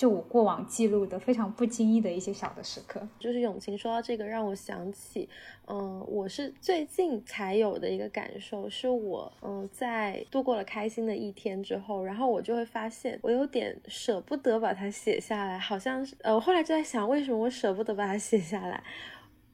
[0.00, 5.28] 就我过往记录的非常不经意的一些小的时刻，就是永晴说到这个，让我想起，
[5.66, 18.82] 嗯，我是最近才有的一个感受，是我嗯在度过了开心的一天之后，然后我就会发现我有点舍不得把它写下来，好像是呃，我后来就在想，为什么我舍不得把它写下来？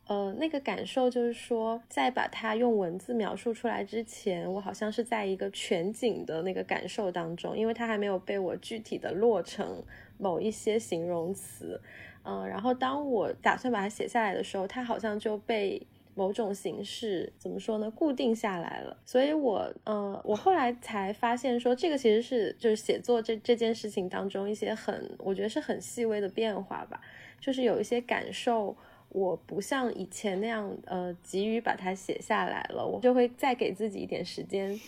[0.07, 9.83] 呃，那个感受就是说，在把它用文字描述出来之前，我好像是在一个全景的那个感受当中，因为它还没有被我具体的落成。
[10.19, 11.81] 某一些形容词，
[12.25, 18.97] 嗯，然后当我打算把它写下来的时候，它好像就被某种形式怎么说呢，固定下来了。
[19.05, 27.01] 所以，我，嗯，我后来才发现说，这个其实是就是写作这这件事情当中一些很，我觉得是很细微的变化吧。
[27.39, 28.75] 就是有一些感受，
[29.11, 34.81] 我不像以前那样，呃，急于把它写下来了，我就会再给自己一点时间。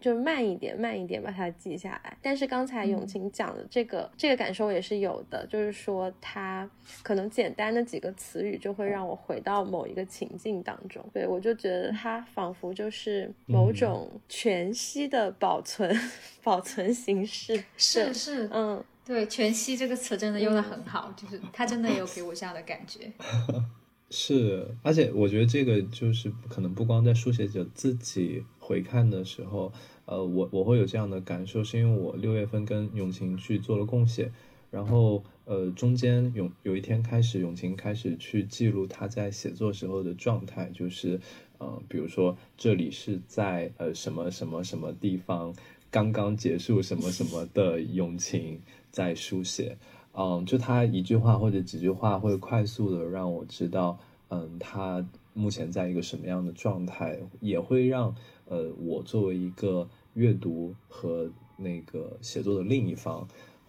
[0.00, 2.16] 就慢一点，慢一点把它记下来。
[2.22, 6.68] 但是刚才永晴讲的这个这个感受也是有的，就是说它
[7.02, 11.04] 可能简单的几个词语就会让我回到某一个情境当中。
[11.12, 15.94] 对我就觉得它仿佛就是某种全息的保存
[16.42, 17.62] 保存形式。
[17.76, 23.10] 是是，嗯，对，全息这个词真的用的很好，就是它真的有给我这样的感觉。
[24.10, 28.44] 是，而且我觉得这个就是可能不光在书写者自己。
[28.68, 29.72] 回看的时候，
[30.04, 34.30] 呃，我我会有这样的感受，是因为我六月份跟永晴去做了共写，
[34.70, 41.18] 然后呃，中间永有一天开始，永晴开始去记录他在写作时候的状态，就是
[41.56, 45.54] 呃，比如说这里是在呃什么什么什么地方
[45.90, 49.78] 刚刚结束什么什么的永晴在书写，
[50.14, 53.98] 嗯，就他一句话或者几句话会快速的让我知道，
[54.28, 58.14] 嗯，他目前在一个什么样的状态，也会让。
[58.50, 63.28] 呃，我作为一个阅读和那个写作的另一方，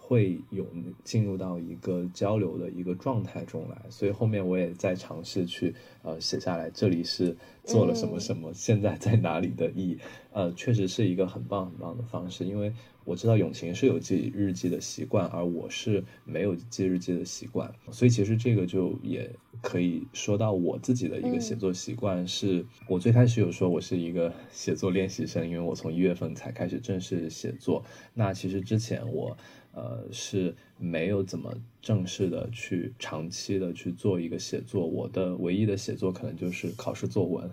[0.09, 0.65] 会有
[1.03, 9.99] 进入到一个交流的一个状态中来，所以后面我也在尝试去呃写下来，这里是做了什么什么，现在在哪里的意义，
[10.31, 12.73] 呃，确实是一个很棒很棒的方式，因为。
[13.05, 19.27] 我知道永晴是有记日记的习惯，而我是没有记日记的习惯，所以其实这个就也
[19.63, 22.27] 可以说到我自己的一个写作习惯。
[22.27, 27.83] 是我最开始有说我是一个写作练习生，因为我从一月份才开始正式写作。
[28.13, 29.35] 那其实之前我
[29.71, 37.49] 呃是没有怎么正式的去长期的去做一个写作，我的唯一的写作可能就是考试作文，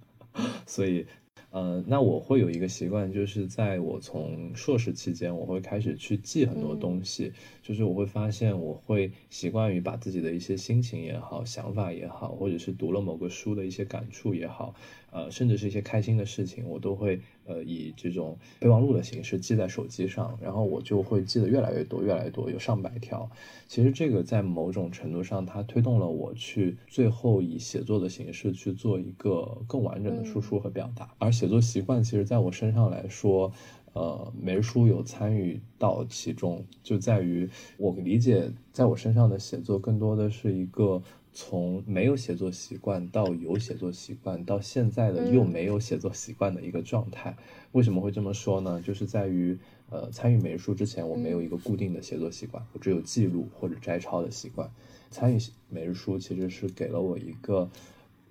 [0.66, 1.06] 所以。
[1.50, 7.30] 呃，那我会有一个习惯，就是在我从硕士期间，我会开始去记很多东西，
[7.62, 14.74] 就是我会发现，我会习惯于把自己的一些心情也好、想法也好，或者是读了某个书的一些感触也好，
[15.12, 23.30] 呃，甚至是一些开心的事情，我都会呃以这种备忘录的形式记在手机上，然后我就会记得越来越多、越来越多，有上百条。
[23.68, 31.14] 其实这个在某种程度上，它推动了我去最后以写作的形式去做一个更完整的输出和表达。
[31.18, 33.52] 而写作习惯，其实在我身上来说。
[33.94, 37.46] 呃，每日书有参与到其中，就在于
[37.76, 41.02] 我理解，在我身上的写作更多的是一个
[41.32, 47.36] 从没有写作习惯到有写作习惯，到现在的又没有写作习惯的一个状态。
[47.72, 48.80] 为什么会这么说呢？
[48.82, 49.58] 就是在于，
[49.90, 54.70] 呃，参与每日书之前，我没有一个固定的写作习惯，我只有记录或者摘抄的习惯。
[55.10, 57.70] 参与每日书其实是给了我一个。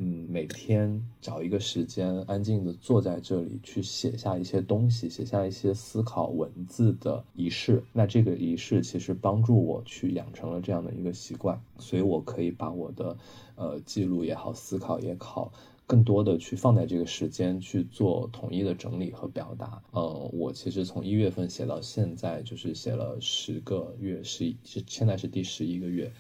[0.04, 7.84] 嗯，每天找一个时间，安静的坐在这里，去写下一些东西，写下一些思考文字的仪式。
[7.94, 13.16] 那这个仪式其实帮助我去养成了这样的一个习惯，所以我可以把我的
[13.54, 15.54] 呃记录也好，思考也好，
[15.86, 19.84] 更多的去放在这个时间去做统一的整理和表达。
[19.94, 26.12] 嗯，我其实从一月份写到现在，就是写了十个月，十一，现在是第十一个月。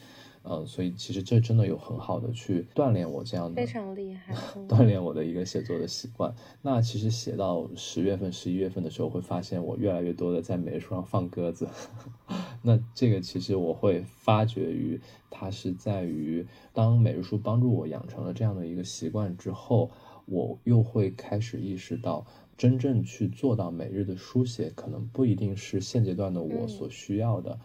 [0.43, 4.33] 嗯，所以其实这真的有很好的去锻炼我这样的非常厉害，
[4.67, 6.33] 锻炼我的一个写作的习惯。
[6.61, 11.67] 那其实写到十月份、十一月份的时候，会发现我越来越多的在美术上放鸽子。
[12.63, 19.91] 那这个其实我会发觉于它是在于，当美术书帮助我养成了这样的一个习惯之后，
[20.25, 22.25] 我又会开始意识到，
[22.57, 27.59] 真正去做到每日的书写，可能不一定是现阶段的我所需要的。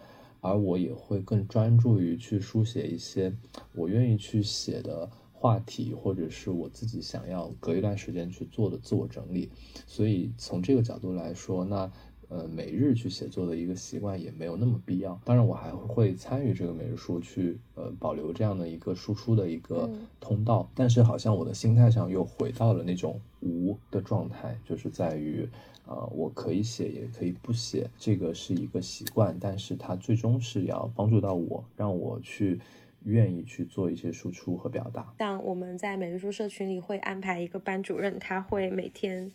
[0.46, 3.32] 而我也会更专注于去书写一些
[3.74, 9.50] 我愿意去写的话题，或者是我自己想要隔一段时间去做的自我整理。
[9.86, 11.90] 所以从这个角度来说，那
[12.28, 15.20] 呃每日去写作的一个习惯也没有那么必要。
[15.24, 19.90] 当然，我还会参与这个每日书去呃保留这样的一个输出的一个
[20.20, 20.70] 通道。
[20.74, 25.48] 但是好像我的心态上又回到了那种无的状态，就是在于。
[25.86, 32.60] 呃，我可以写，也可以不写，这个是一个习惯，但是它最终是要帮助到我，让我去
[33.04, 35.14] 愿意去做一些输出和表达。
[35.18, 39.30] 像我们在每日书社群里会安排一个班主任，他会每天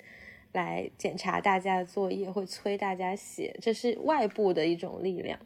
[0.52, 5.39] 来检查大家的作业，会催大家写，这是外部的一种力量。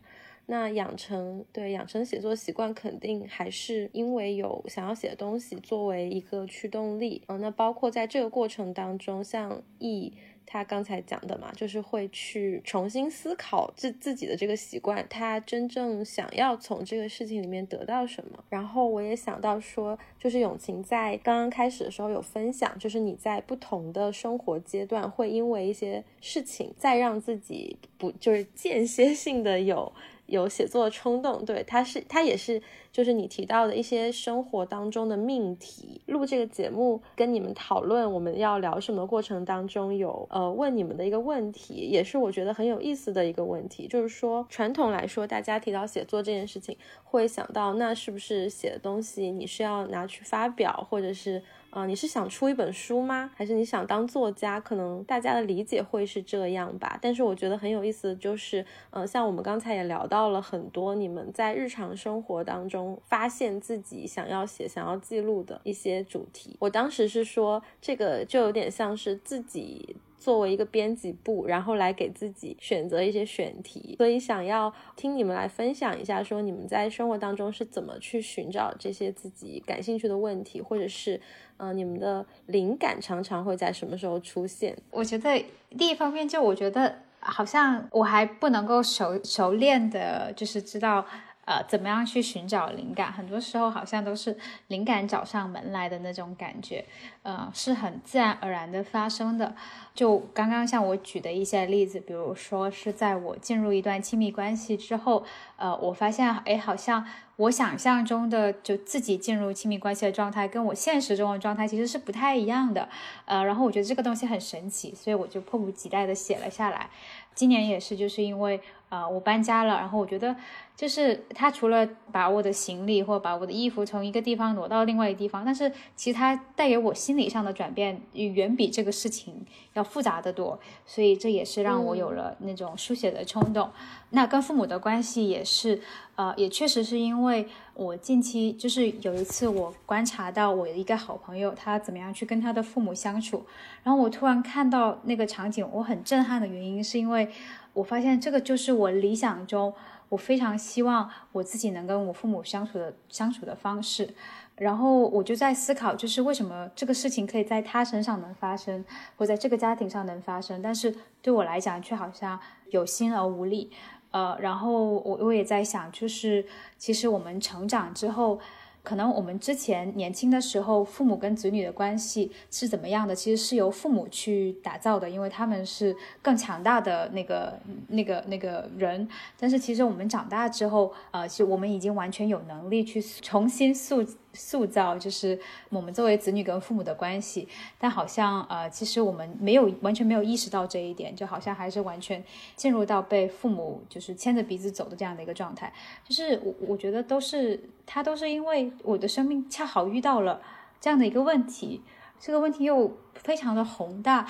[0.48, 7.22] 那养成对养成写作习惯，肯定还是因为有想要写的东西作为一个驱动力。
[7.28, 10.14] 嗯，那包括在这个过程当中，像 E。
[10.48, 18.44] 他刚才讲的嘛，就是会去重新思考自自己的这个习惯，他真正想要从这个事情里面得到什么。
[18.48, 29.92] 然后我也想到说，就是永晴在刚刚开始的时候有分享，就是你在不同的生活阶段会因为一些事情，再让自己不就是间歇性的有。
[30.28, 32.62] 有写作的冲动，对，他是他也是，
[32.92, 36.02] 就是你提到的一些生活当中的命题。
[36.08, 51.44] 录这个节目跟你们讨论我们要聊什么过程当中，有呃问你们的一个问题，也是我觉得很有意思的一个问题，就是说传统来说，大家提到写作这件事情，会想到那是不是写的东西你是要拿去发表，或者是。
[51.76, 53.30] 啊，你是想出一本书吗？
[53.36, 54.62] 还是你想当作家？
[54.62, 56.98] 可能大家的理解会是这样吧。
[57.02, 66.56] 但是我觉得很有意思就是，嗯，像我们刚才也聊到了很多你们在日常生活当中发现自己想要写、想要记录的一些主题。
[66.60, 69.98] 我当时是说，这个就有点像是自己。
[70.26, 81.22] 作为一个编辑部，然后来给自己选择一些选题，所以想要听你们来分享一下，说你们在生活当中是怎么去寻找这些自己感兴趣的问题，或者是，
[81.58, 84.76] 嗯，你们的灵感常常会在什么时候出现？
[84.90, 85.46] 我觉得
[85.78, 91.06] 第一方面就我觉得好像我还不能够熟熟练的，就是知道。
[91.46, 93.12] 呃，怎么样去寻找灵感？
[93.12, 94.36] 很多时候好像都是
[94.68, 96.84] 灵感找上门来的那种感觉，
[97.24, 99.56] 呃，是很自然而然的发生的。
[99.94, 105.24] 就刚刚像我举的一些例子，比如说是在我进入一段亲密关系之后，
[105.56, 107.06] 呃，我发现，哎，好像
[107.38, 112.90] 我想象中的就自己进入亲密关系的状态，跟我现实中的状态其实是不太一样的。
[113.24, 116.90] 呃，然后我觉得这个东西很神奇，所以我就迫不及待的写了下来。
[117.36, 118.60] 今年也是，就是因为
[118.90, 120.36] 呃我搬家了，然后我觉得
[120.76, 133.70] 就是他除了把我的行李或把我的衣服从一个地方挪到另外一个地方，但是其实他带给我心理上的转变远比这个事情要复杂的多，所以这也是让我有了那种书写的冲动。
[134.12, 135.82] 那跟父母的关系也是，
[136.16, 143.46] 呃，也确实是因为我近期就是有一次我观察到我的一个好朋友他怎么样去跟他的父母相处，
[143.84, 147.30] 然后我突然看到那个场景，我很震撼的原因是因为
[147.74, 149.74] 我发现这个就是我理想中
[150.08, 154.16] 我非常希望我自己能跟我父母相处的相处的方式。
[154.56, 158.86] 然后我就在思考，就是为什么这个事情可以在他身上能发生，
[159.18, 163.70] 或在这个家庭上能发生，但是对我来讲却好像有心而无力。
[164.16, 164.72] 呃，然后
[165.10, 166.46] 我我也在想，就是
[166.78, 168.40] 其实我们成长之后。
[168.82, 173.16] 可能我们之前年轻的时候，父母跟子女的关系是怎么样的？
[173.16, 179.10] 其实是由父母去打造的，因为他们是更强大的那个、那个、那个人。
[179.40, 184.06] 但是其实我们长大之后，呃，其实我们已经完全有能力去重新塑。
[184.36, 187.48] 塑造就是我们作为子女跟父母的关系，
[187.80, 192.24] 但好像呃，其实我们没有完全没有意识到这一点，就好像还是完全
[192.56, 195.74] 进入到被父母就是牵着鼻子走的这样的一个状态。
[196.04, 200.42] 就是我我觉得都是他都是因为我的生命恰好遇到了
[200.80, 201.82] 这样的一个问题，
[202.20, 204.28] 这个问题又非常的宏大，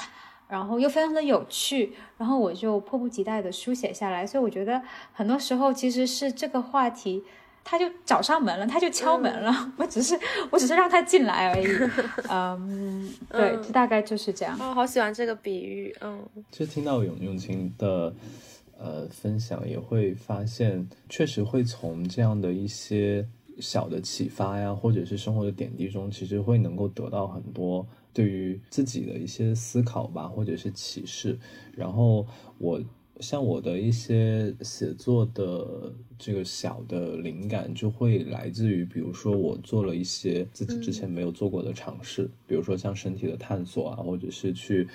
[0.48, 4.26] 然后又非常的有趣，然后我就迫不及待的书写下来。
[4.26, 4.82] 所以我觉得
[5.12, 7.24] 很多时候其实是这个话题。
[7.68, 10.18] 他就找上门了，他就敲门了， 我只是
[10.52, 11.66] 我只是让他进来而已。
[12.30, 14.56] 嗯，对，大概就是这样。
[14.60, 15.94] 我好喜欢这个比喻。
[16.00, 18.14] 嗯，就听到永永晴的
[18.78, 23.28] 呃分享，也会发现，确实会从这样的一些
[23.60, 31.40] 小的启发呀，或者是生活的点滴中，其实会能够得到很多对于自己的一些思考吧，或者是启示。
[31.76, 32.28] 然后
[32.60, 32.80] 我。
[33.20, 44.88] 像我的一些写作的这个小的灵感，就会来自于，比如说我做了一些自己之前没有做过的尝试，比如说像身体的探索啊，或者是去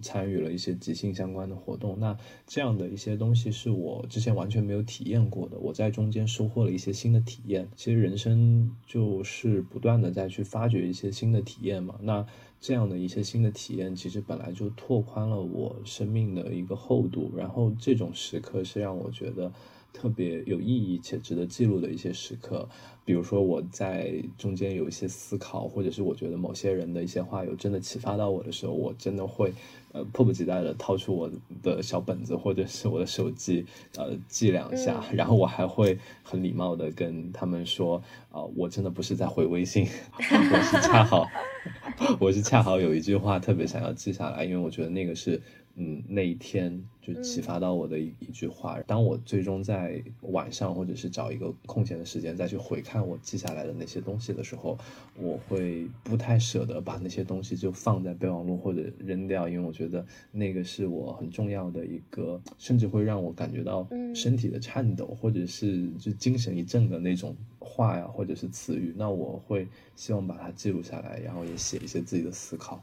[0.00, 1.98] 参与了一些即兴相关的活动。
[1.98, 2.16] 那
[2.46, 7.68] 这样的一些东西是我之前完全没有体验过的，我在中间收获了一些新的体验。
[7.74, 11.96] 其实人生就是不断的在去发掘一些新的体验嘛。
[12.02, 12.24] 那
[12.66, 19.52] 这样的一些新的体验，其实本来就拓宽了我生命的一个厚度，然后这种时刻是让我觉得
[19.94, 22.68] 特别有意义且值得记录的一些时刻。
[23.06, 29.52] 比如说我在中间有一些思考，或者是我觉得某些人的一些话有真的启发到我的时候，我真的会
[29.92, 31.30] 呃迫不及待的掏出我
[31.62, 33.66] 的小本子或者是我的手机，
[33.96, 39.86] 呃记两下，然后我还会很礼貌的跟他们说，啊我真的不是在回微信，
[40.18, 41.26] 我是恰好。
[42.18, 45.40] 我是恰好有一句话特别想要记下来，因为我觉得那个是，
[45.76, 48.80] 嗯，那一天就启发到我的一一句话。
[48.86, 54.78] 当我最终在晚上或者是找一个空闲的时间再去回看我记下来的那些东西的时候，
[55.16, 67.34] 我会不太舍得把那些东西就放在备忘录或者扔掉，因为我觉得那个是我很重要的一个，甚至会让我感觉到身体的颤抖，或者是就精神一振的那种。
[67.66, 69.66] 话呀，或者是词语，那我会
[69.96, 72.80] 希望把它记录下来，然后也写一些自己的思考。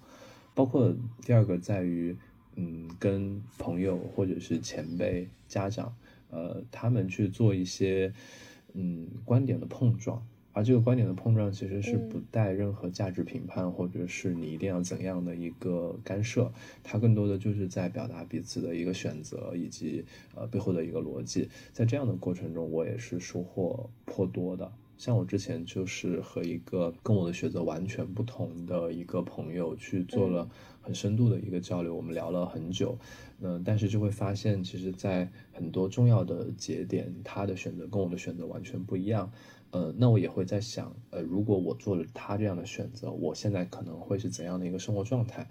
[0.55, 2.17] 包括第二个在于，
[2.55, 5.95] 嗯，跟朋友或者是前辈、家长，
[6.29, 8.13] 呃，他们去做一些，
[8.73, 10.25] 嗯，观点的碰撞。
[10.53, 16.51] 而这个观点的碰撞其实是不带任何价值评判，或者是你一定要怎样的一个干涉。
[16.83, 20.03] 它更多的就是在表达彼此的一个选择，以及
[20.35, 21.47] 呃背后的一个逻辑。
[21.71, 24.69] 在这样的过程中，我也是收获颇多的。
[24.97, 30.49] 像我之前就是和一个跟我的选择完全不同的一个朋友去做了
[30.81, 32.97] 很深度的一个交流，我们聊了很久，
[33.39, 39.31] 嗯，但是就会发现，其实，在很多重要的节点，他的选择跟我的选择完全不一样，
[39.71, 45.47] 呃，那我也会在想，呃，如果我做了他这样的选择，我现在可能会是怎样的一个生活状态？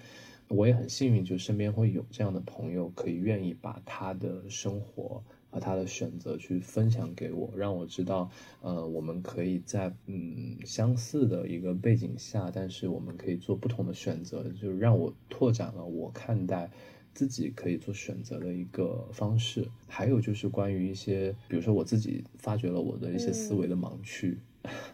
[0.49, 5.23] 我也很幸运，就身边会有这样的朋友，可以愿意把他的生活。
[5.61, 8.31] 他的选择去分享给我，让我知道，
[8.63, 16.71] 呃，我们可以在嗯相似的一个背景下，但是我们可以做不同的选择，就是让我拓展了我看待
[17.15, 19.69] 自己可以做选择的一个方式。
[19.87, 24.39] 还有就是关于一些，比如说我自己发掘了我的一些思维的盲区，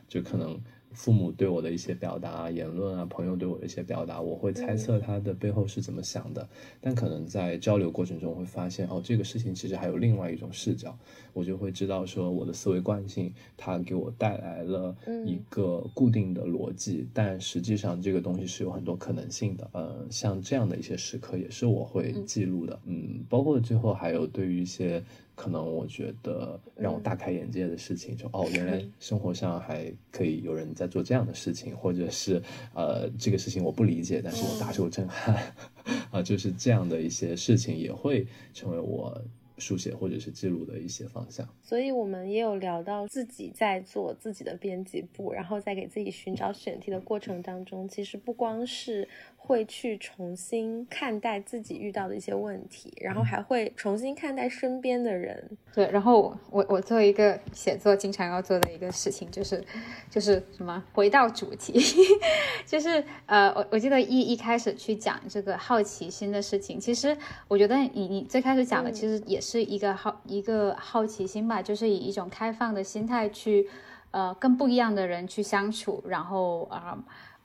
[0.09, 0.61] 就可能。
[0.97, 6.49] 父母对我的一些表达、言论啊，朋友对我的一些表达，我会猜测他的背后是怎么想的。
[6.81, 10.99] 但可能在交流过程中会发现，哦，这个事情其实还有另外一种视角，
[11.35, 19.69] 我就会知道说我的思维惯性，它给我带来了一个固定的逻辑，但实际上这个东西是有很多可能性的。
[19.73, 22.81] 呃，像这样的一些时刻也是我会记录的。
[22.87, 25.05] 嗯，包括最后还有对于一些。
[25.37, 32.43] 可能我觉得让我大开眼界的事情，就哦，原来 生活上还可以有人在做这样的事情，或者是
[32.75, 35.53] 呃，这个事情我不理解，但是我大受震撼，
[36.11, 39.23] 啊，就是这样的一些事情也会成为我
[39.59, 41.49] 书写或者是记录的一些方向。
[41.63, 49.09] 所以我们也有聊到自己在做自己的编辑部，然后在给自己寻找选题的过程当中，其实不光是。
[49.47, 55.57] 会去重新看待自己遇到的一些问题，然后还会重新看待身边的人。
[55.73, 59.65] 对，然后我我作为一个写作经常要做的一个事情，就是
[60.11, 61.81] 就是什么回到主题，
[62.67, 73.69] 就是呃，我我记得一一开始去讲这个好奇心的事情，其实我觉得你你最开始讲的其实也是是一个好一个好奇心吧，就是以一种开放的心态去
[74.11, 76.99] 呃跟不一样的人去相处，然后啊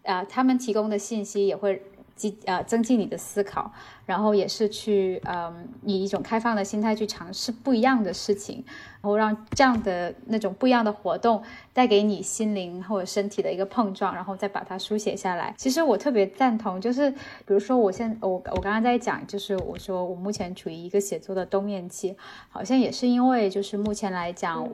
[0.04, 1.84] 啊他们提供的信息也会。
[2.22, 3.72] 激呃增进你的思考，
[4.06, 8.64] 然后也是去嗯以一种开放的心态去尝试不一样的事情，
[9.02, 11.42] 然后让这样的那种不一样的活动
[11.74, 15.54] 带给你心灵或者身体的一个碰撞，然后再把它书写下来。
[15.58, 22.16] 其实我特别赞同，就是比如说我现我我刚刚在讲，就是我说我目前处于一个写作的冬眠期，
[22.50, 24.70] 好像也是因为就是目前来讲，我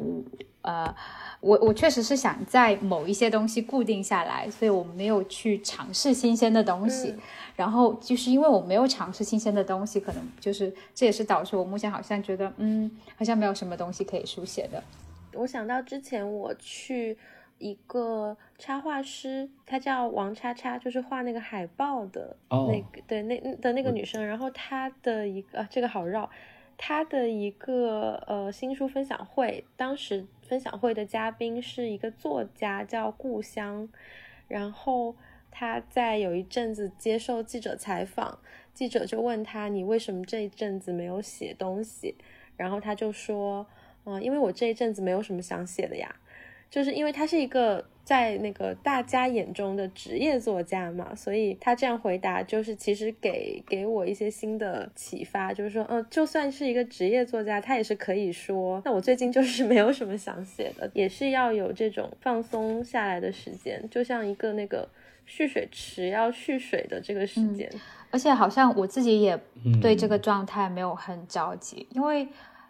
[0.68, 0.95] 呃。
[1.39, 7.13] 我我确实是想在某一些东西固定下来，所以我没有去尝试新鲜的东西。
[7.55, 14.84] 然后就是因为我没有尝试新鲜的东西，可能就是这也是导致我目前好像觉得，嗯，好像没有什么东西可以书写的。
[15.36, 17.15] 我想到之前我去
[17.59, 24.26] 一个插画师，她叫王叉叉，就是画那个海报的那个，对那的那个女生。
[24.26, 26.28] 然后她的一个这个好绕，
[26.80, 30.26] 她的一个呃新书分享会，当时。
[30.47, 33.89] 分享会的嘉宾是一个作家，叫故乡。
[34.47, 35.15] 然后
[35.51, 38.39] 他在有一阵子接受记者采访，
[38.73, 42.15] 记者就问他：“你为什么这一阵子没有写东西？”
[42.55, 43.67] 然后他就说
[44.05, 46.15] ：“嗯，因为我这一阵子没有什么想写的呀。”
[46.69, 64.88] 就是因为他是一个在那个大家眼中的职业作家嘛，所以他这样回答就是其实给给我一些新的启发，就是说，嗯，就算是一个职业作家，他也是可以说，那我最近就是没有什么想写的，也是要有这种放松下来的时间，就像一个那个
[65.26, 67.70] 蓄水池要蓄水的这个时间。
[68.10, 69.38] 而且好像我自己也
[69.82, 72.26] 对这个状态没有很着急，因为。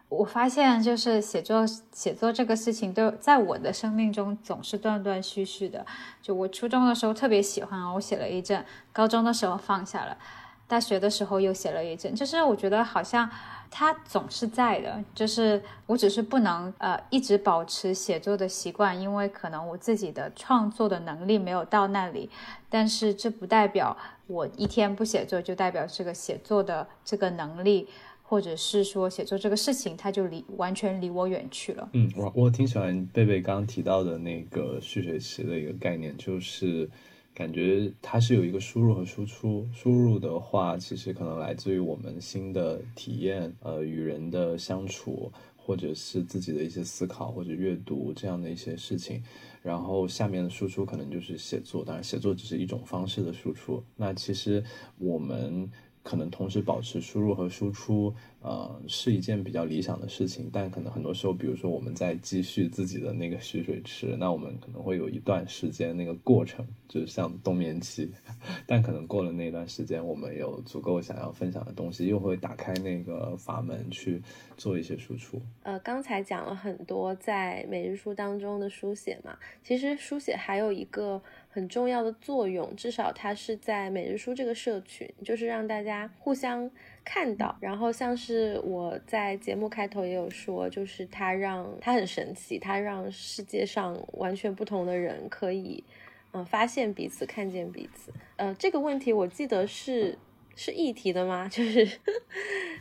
[0.10, 5.86] 我发现，就是写作写作这个事情，都在我的生命中总是断断续续的。
[6.22, 8.62] 就我初中的时候特别喜欢，我写了一阵；
[8.94, 10.18] 高中的时候放下了，
[10.66, 12.16] 大学的时候又写了一阵。
[12.16, 13.30] 就是我觉得好像
[13.70, 22.30] 它总是在的，就是我只是不能呃一直保持写作的习惯，因为可能我自己的创作的能力没有到那里。
[22.70, 23.96] 但是这不代表
[24.28, 27.90] 我一天不写作，就代表这个写作的这个能力。
[28.30, 31.90] 或者是说写作这个事情，它就离完全离我远去了。
[31.94, 36.90] 嗯，我我挺喜欢贝贝刚刚提到的那个蓄水池的一个概念，就是
[37.34, 39.66] 感觉它是有一个输入和输出。
[39.74, 49.24] 输入的话，其实可能来自于我们新的体验，呃，与人的相处，或者是自己的一些思考或者阅读这样的一些事情。
[49.64, 53.82] 然后下面的输出可能就是写作，当然写作只是一种方式的输出。
[53.96, 54.62] 那其实
[54.98, 55.72] 我们。
[56.08, 60.50] 可能同时保持输入和输出，呃，是一件比较理想的事情。
[60.54, 68.10] 但可能很多时候，比如说我们在继续自己的那个蓄水池，那我们可能会有一段时间那个过程，就是像冬眠期。
[68.66, 74.22] 但可能过了那段时间，我们有足够想要分享的东西，又会打开那个阀门去
[74.56, 75.42] 做一些输出。
[75.64, 81.22] 呃，刚才讲了很多在每日书当中的书写嘛，其实书写还有一个。
[81.58, 86.70] 很重要的作用，至少它是在每日书这个社群，就是让大家互相
[87.04, 87.58] 看到。
[87.60, 95.84] 然后像是我在节目开头也有说，就是它让它很神奇，它让世界上完全不同的人可以，
[96.32, 98.14] 嗯，发现彼此，看见彼此。
[98.36, 100.16] 呃，这个问题我记得是。
[100.58, 101.48] 是议题的吗？
[101.54, 101.88] 就是，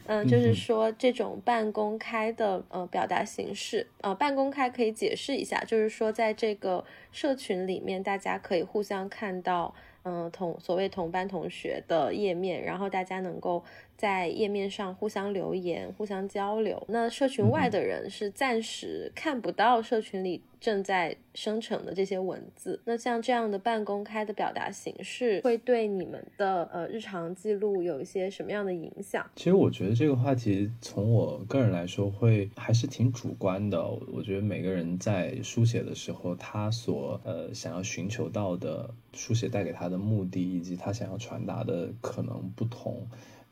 [0.07, 9.75] 嗯，就是说这种半公开的呃表达形式，呃，半公开可以解释一下，就是说在这个社群里面，大家可以互相看到，
[10.05, 13.63] 嗯，同所谓同班同学的页面，然后大家能够。
[13.97, 16.83] 在页面上互相留言、互相交流。
[16.89, 22.81] 那社群外的人是暂时看不到社群里正在生成的这些文字。
[22.85, 29.25] 那像这样的半公开的表达形式，会对你们的呃日常记录有一些什么样的影响？
[29.37, 33.87] 其实我觉得这个话题从我个人来说，会还是挺主观的。
[34.13, 43.07] 我觉得每个人在书写的时候，他所呃想要寻求到的书写带给他的目的，以及他想要传达的可能不同。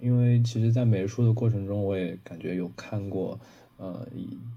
[0.05, 3.41] 因为其实，在美术的过程中，我也感觉有看过，
[3.79, 4.07] 呃，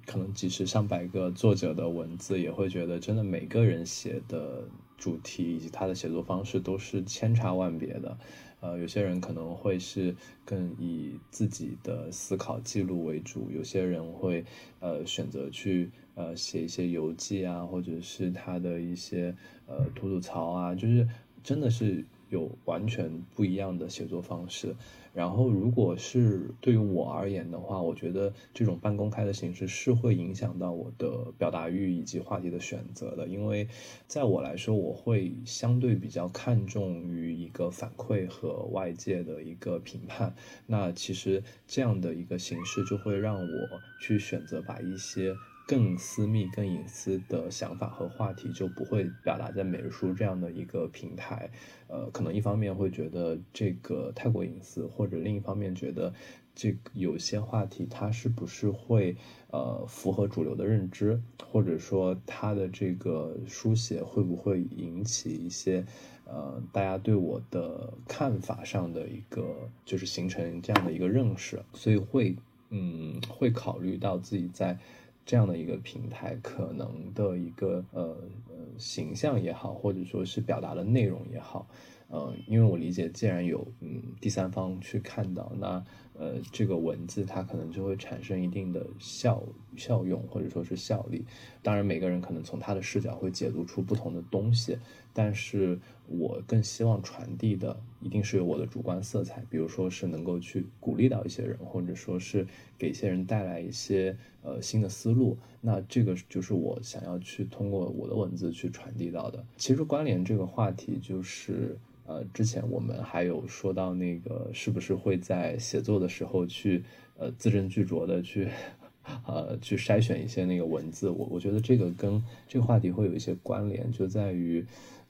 [0.05, 4.65] 可能几十上百个作者的文字，也会觉得真的每个人写的
[4.97, 8.17] 主题以及他的写作方式都是千差万别的。
[8.59, 14.43] 呃，有些人可能会是更以自己的思考记录为主，有些人会
[14.81, 19.33] 呃选择去呃写一些游记啊，或者是他的一些
[19.65, 21.07] 呃吐吐槽啊，就是
[21.41, 24.75] 真的是有完全不一样的写作方式。
[25.17, 33.25] 然后，如果是对于我而言的话，我觉得这种半公开的形式是会影响到我的表达欲以及话题的选择的。
[33.25, 33.67] 因为，
[34.05, 40.35] 在我来说，我会相对比较看重于一个反馈和外界的一个评判。
[40.67, 45.33] 那其实这样的一个形式就会让我去选择把一些。
[45.67, 51.51] 更私密、更隐私的想法和话题就不会表达在美书这样的一个平台，
[51.87, 56.13] 呃，可能一方面会觉得这个太过隐私，或者另一方面觉得
[56.55, 59.17] 这个有些话题它是不是会
[59.51, 65.85] 呃符合主流的认知，或者说它的这个书写会不会引起一些
[66.23, 72.37] 呃大家对我的看法上的一个就是形成这样的一个认识，所以会
[72.69, 74.79] 嗯会考虑到自己在。
[75.27, 78.17] 这样的一个平台，可能的一个呃
[78.49, 81.67] 呃形象也好，或者说是表达的内容也好，
[82.07, 85.83] 呃，因为我理解，既然有嗯第三方去看到，那
[86.17, 89.43] 呃这个文字它可能就会产生一定的效
[89.75, 91.25] 效用或者说是效力。
[91.61, 94.79] 当然，每个人可能从他的视角会解读出不同的东西。
[95.13, 95.77] 但是
[96.07, 102.47] 我更希望传递的一定是有我的主观色彩，比如说是能够去鼓励到一些人，或者说是
[102.77, 105.37] 给一些人带来一些呃新的思路。
[105.61, 109.45] 那这个就是我想要去通过我的文字去传递到的。
[109.57, 116.83] 其实关联这个话题，就是呃之前我们还有说到那个是不是会在写作的时候去
[117.17, 118.47] 呃字斟句酌的去。
[119.25, 124.65] 呃，去筛选一些那个文字，我我觉得这个跟这个话题会有一些关联，就在于，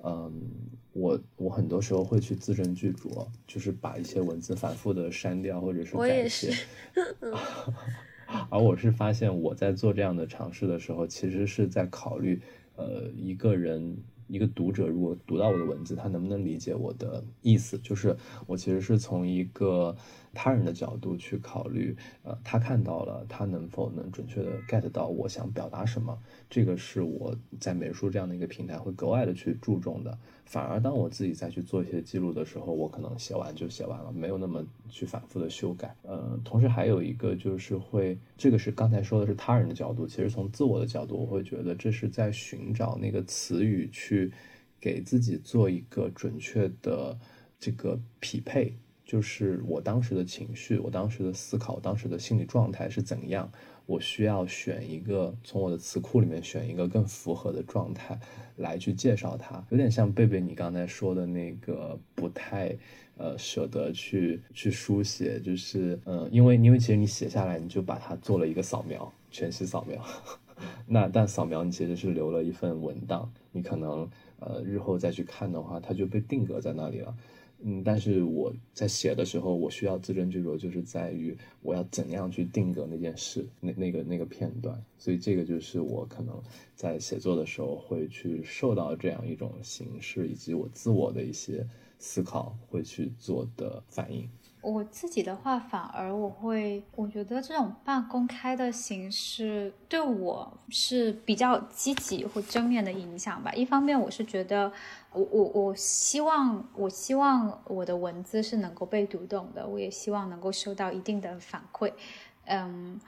[0.07, 0.31] 嗯，
[0.93, 6.53] 我我很多时候会去字斟句酌，就是把一些文字反复的删掉或者是改写。
[8.49, 12.41] 而我是发现我在做这样的尝试的时候，其实是在考虑，
[12.75, 13.97] 呃，一个人。
[14.27, 17.77] 一个读者如果读到我的文字，他能不能理解我的意思？
[17.79, 18.15] 就是
[18.45, 19.95] 我其实是从一个
[20.33, 26.17] 他人的角度去考虑，呃，他看到了，他能否能准确的 get 到我想表达什么？
[26.49, 30.17] 这个是我在美术这样的一个平台会格外的去注重的。
[30.47, 35.93] 反而当我自己再去做一些记录的时候，我可能写完就写完了，没有那么去反复的修改。
[36.03, 44.31] 呃，同时还有一个就是会，这个是刚才说的是他人的角度，其实从自我的角度，我会觉得这是在寻找那个词语去
[44.79, 47.19] 给自己做一个准确的
[47.59, 48.73] 这个匹配，
[49.03, 53.51] 就是我当时的情绪，我当时的思考，当时的心理状态是怎样。
[53.87, 58.19] 我需要选一个从我的词库里面选一个更符合的状态
[58.57, 62.75] 来去介绍它，有点像贝贝你刚才说的那个不太
[63.17, 70.03] 呃舍得去去书写，就是嗯，因为因为其实你写下来你就把它做了一个扫描，全息扫描，
[70.85, 74.09] 那但扫描你其实是留了一份文档，你可能
[74.39, 77.15] 呃日后再去看的话，它就被定格在那里了。
[77.63, 86.39] 嗯，但是我在写的时候，我需要自斟自酌，就是在于我要怎样去定格那件事，那那个那个片段，所以这个就是我可能
[86.75, 94.29] 在写作的时候会去受到这样一种形式，以及我自我的一些思考会去做的反应。
[94.69, 103.53] 我自己的话，反而我会，我觉得这种半公开的形式对我是比较积极或正面的影响吧。
[103.53, 104.69] 一方面，我是觉得，
[105.13, 111.93] 我我我希望，我希望我的文字是能够被读懂的，我也希望能够收到一定的反馈。
[112.43, 112.99] 嗯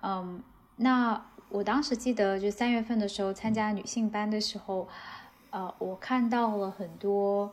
[0.00, 0.40] 嗯，
[0.76, 4.86] 那我当时记得，就三月份的时候参加女性班的时候，
[5.50, 7.52] 呃，我看到了很多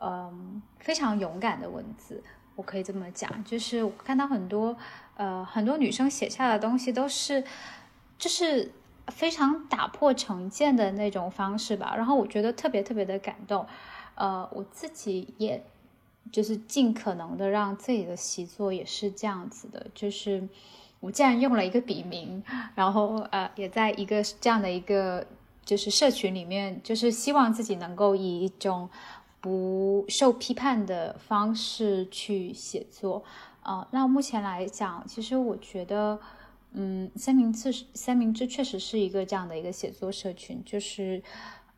[0.00, 2.24] 嗯非常勇敢的文字。
[2.58, 4.76] 我可以这么讲，就是我看到很多，
[5.16, 7.44] 呃，很多女生写下的东西都是，
[8.18, 8.72] 就是
[9.06, 11.94] 非常打破成见的那种方式吧。
[11.96, 13.64] 然后我觉得特别特别的感动，
[14.16, 15.64] 呃，我自己也
[16.32, 20.48] 就是尽可能的让自己的习作也是这样子的，就是
[20.98, 22.42] 我既然用了一个笔名，
[22.74, 25.24] 然后呃，也在一个这样的一个
[25.64, 28.90] 就是社群里面，就是希望自己能够以一种。
[29.40, 33.22] 不受批判的方式去写作，
[33.62, 36.18] 啊，那目前来讲，其实我觉得，
[36.72, 41.22] 嗯，三明治三明治确实是一个这样的一个写作社群，就是，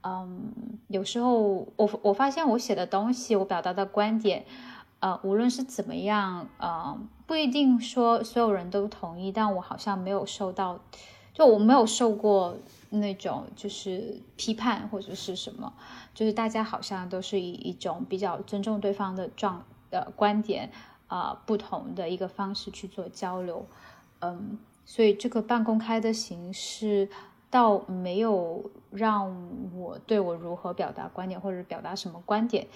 [0.03, 0.51] 嗯，
[0.89, 4.47] 有时候我我发现我写的东西，我表达的观点，
[5.01, 10.81] 呃，无论是怎么样，呃，不一定说所有人都同意，但我好像没有受到，
[11.35, 12.57] 就我没有受过
[12.89, 15.73] 那种就是批判或者是什么，
[16.15, 20.71] 就是大家好像都是以一种比较尊重对方的状呃观点
[21.07, 23.65] 啊不同的一个方式去做交流，
[24.21, 27.09] 嗯，所以这个半公开的形式
[27.49, 29.35] 倒没有让
[29.77, 32.67] 我对我如何表达观点或者表达什么观点。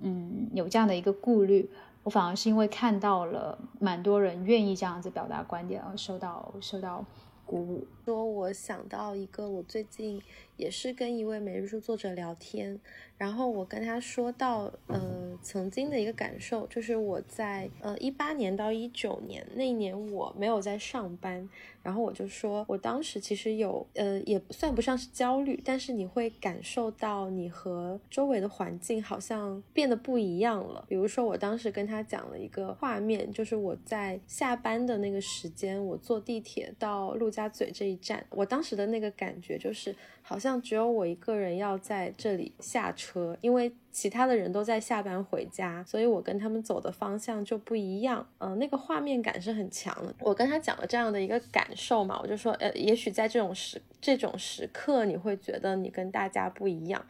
[0.00, 1.70] 嗯，有这样的一个顾虑，
[2.02, 7.04] 我反而是因为看到了蛮多人愿意这样子表达观点而受到受到
[7.46, 7.86] 鼓舞。
[8.04, 10.20] 说，我想到一个，我最近
[10.62, 12.78] 也是跟一位美日书作者聊天。
[13.18, 21.48] 然后我跟他说到，呃，曾经的一个感受，就是我在呃一八年到一九年那一年我没有在上班，
[21.84, 30.84] 然后我就说我当时其实有，呃，也算不上是焦虑，但是你会感受到你和周围的环境好像变得不一样了。
[30.88, 39.94] 比如说我当时跟他讲了一个画面，就是我在下班的那个时间，我坐地铁到陆家嘴这一站，我当时的那个感觉就是。
[40.24, 48.26] 好像只有我一个人要在这里下车，因为其他的人都在下班回家，所以我跟他们走的方向就不一样。
[48.38, 50.14] 嗯，那个画面感是很强的。
[50.20, 57.04] 我跟他讲了这样的一个感受嘛，我就说，呃，也许在这种时这种时刻，你会觉得你跟大家不一样。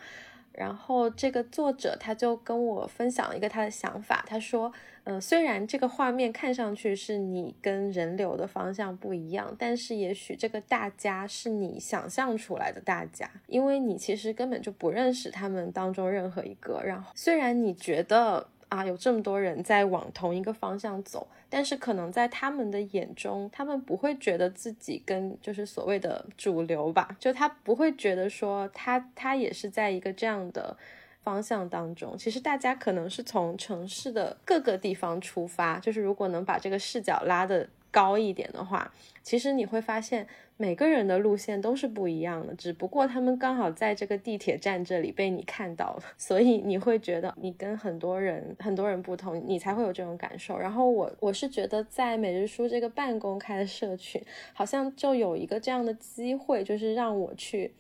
[0.52, 4.72] 然后这个作者他就跟我分享了一个他的想法，他说。
[5.04, 16.80] 嗯，虽然这个画面看上去是你跟人流的方向不一样，但是也许这个大家是你想象出来的大家，因为你其实根本就不认识他们当中任何一个。
[16.84, 30.76] 然后，虽然你觉得啊有这么多人在往同一个方向走，但是可能在他们的眼中，他们不会觉得自己跟就是所谓的主流吧，就他不会觉得说他他也是在一个这样的。
[31.24, 38.92] 方向当中，其实大家可能是从城市的各个地方出发，就是如果能把这个视角拉得高一点的话，
[39.22, 40.26] 其实你会发现
[40.62, 50.56] 每个人的路线都是不一样的，只不过他们刚好在这个地铁站这里被你看到了， 所以你会觉得你跟很多人很多人不同，你才会有这种感受。
[50.56, 57.74] 然后我我是觉得在每日书这个半公开的社群，好像就有一个这样的机会，就是让我去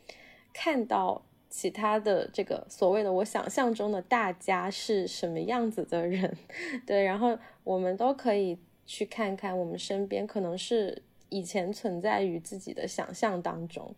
[0.52, 1.22] 看到。
[1.54, 6.34] 其他的这个所谓的我想象中的大家是什么样子的人，
[6.86, 11.02] 对，然后我们都可以去看看我们身边可能是
[11.32, 13.94] 以前存在于自己的想象当中，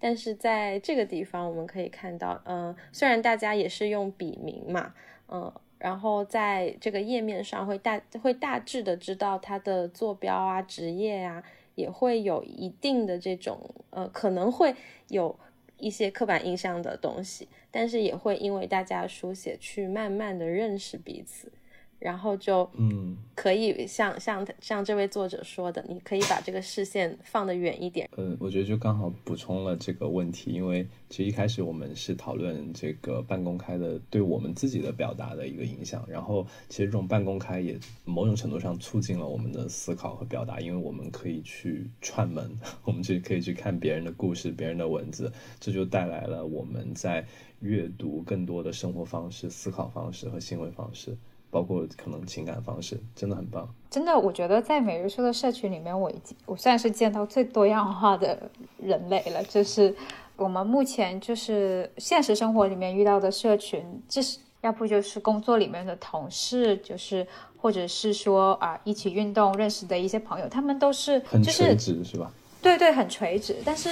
[0.00, 4.94] 但是在这个地方我们可以看到，嗯，虽然大家也是用笔名嘛，
[5.28, 13.60] 嗯，然后在这个页面上会大会大致的知道他的坐标啊、职业啊，也会有一定的这种，
[13.90, 14.74] 呃，可能会
[15.08, 15.38] 有。
[15.80, 21.52] 一些刻板印象的东西，但是也会因为大家书写去慢慢的认识彼此。
[21.98, 28.08] 然后就嗯，可以像像像这位作者说的，你可以把这个视线放得远一点。
[28.16, 47.26] 嗯，我觉得就刚好补充了这个问题，因为其实一开始我们是讨论这个半公开的对我们自己的表达的一个影响，然后其实这种半公开也某种程度上促进了我们的思考和表达，因为我们可以去串门，我们去可以去看别人的故事、别人的文字，这就带来了我们在
[47.60, 51.16] 阅读更多的生活方式、思考方式和行为方式。
[51.50, 59.42] 包括可能情感方式真的很棒，真的，我觉得在每日书的社群里面，我已经我算是见到最多样化的人类了。
[59.44, 59.94] 就是
[60.36, 67.26] 我们目前就是现实生活里面遇到的社群，就是要不就是工作里面的同事，就是
[67.56, 72.30] 或者是说啊一起运动认识的一些朋友，他们都是很垂直，是吧？
[72.60, 73.56] 对对，很垂直。
[73.64, 73.88] 但是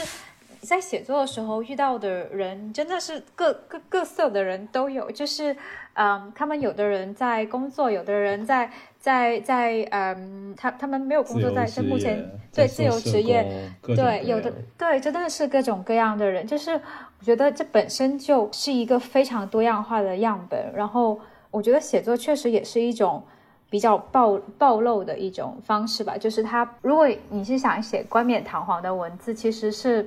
[0.66, 5.56] 在写作的时候遇到的人，真的是各各各色的人都有，就是。
[5.98, 12.22] 嗯，他们有的人在工作，有的人在在在嗯，他他们没有工作，在在目前
[12.54, 20.70] 对自由职业，对有的对真的是各种各样的人，就是我觉得这本身就是一个非常多样化的样本。
[20.74, 21.18] 然后
[21.50, 23.24] 我觉得写作确实也是一种
[23.70, 30.06] 比较暴暴露的一种方式吧，就是他如果你是想写冠冕堂皇的文字，其实是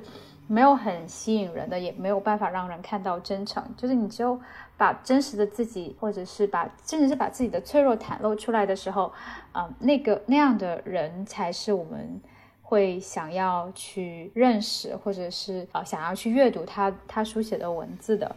[0.50, 4.38] 没有很吸引人的，也没有办法让人看到真诚，就是你只有。
[4.80, 9.12] 把真实的自己，或者是把，甚至是把自己的脆弱袒露出来的时候，
[9.52, 12.22] 啊，那个那样的人才是我们
[12.62, 18.34] 会想要去认识，或者是啊，想要去阅读他他书写的文字的。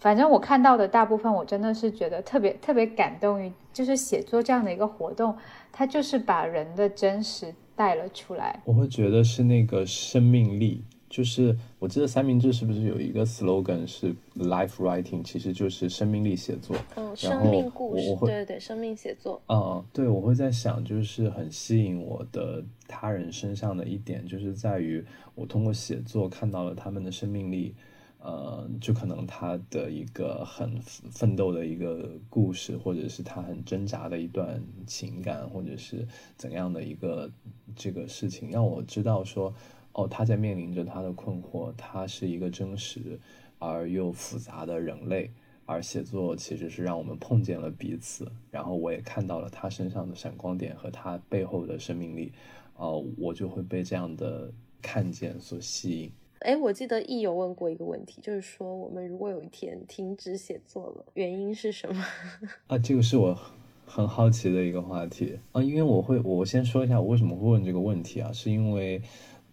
[0.00, 5.36] 反正我看到的大部分，我真的是觉得特别特别感动于，就是写作这样的一个活动，
[5.70, 8.60] 它就是把人的真实带了出来。
[8.64, 10.82] 我会觉得是那个生命力。
[11.14, 16.76] 就是我记得三明治是不是有一个 slogan 是 life writing，其实就是生命力写作。
[16.96, 19.40] 嗯，生命故事，对对对，生命写作。
[19.46, 25.04] 嗯，对，我会在想，就是很吸引我的他人身上的一点，就是在于
[25.36, 27.76] 我通过写作看到了他们的生命力。
[28.18, 37.30] 呃，就可能他的一个很奋斗的一个故事，或者是他很挣扎的一段情感，或者是怎样的一个
[37.76, 39.54] 这个事情，让我知道说，
[39.94, 43.18] 哦，他在面临着他的困惑，他是一个真实
[43.58, 45.30] 而又复杂的人类，
[45.66, 52.32] 而写作其实是让我们碰见了彼此，然后我也看到了他身上的闪光点和他背后的生命力，
[52.76, 56.12] 呃，我就会被这样的看见所吸引。
[56.40, 62.04] 哎，我记得易有问过一个问题，就是说我们如果有一天停止写作了，原因是什么？
[62.66, 63.38] 啊，这个是我
[63.86, 69.00] 很好奇的一个话题啊，因为我会，我先说一下我为什么会问这个问题啊，是因为，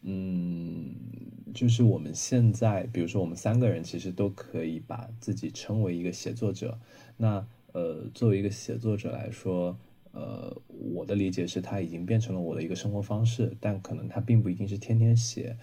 [0.03, 0.95] 嗯，
[1.53, 6.79] 就是我们现在，比如说我们三个人其实都可以把自己称为一个写作者，
[7.17, 9.77] 那呃，作为一个写作者来说，
[10.11, 15.55] 呃，我的理解是他已经变成了我的一个生活方式，但可能他并不一定是天天写。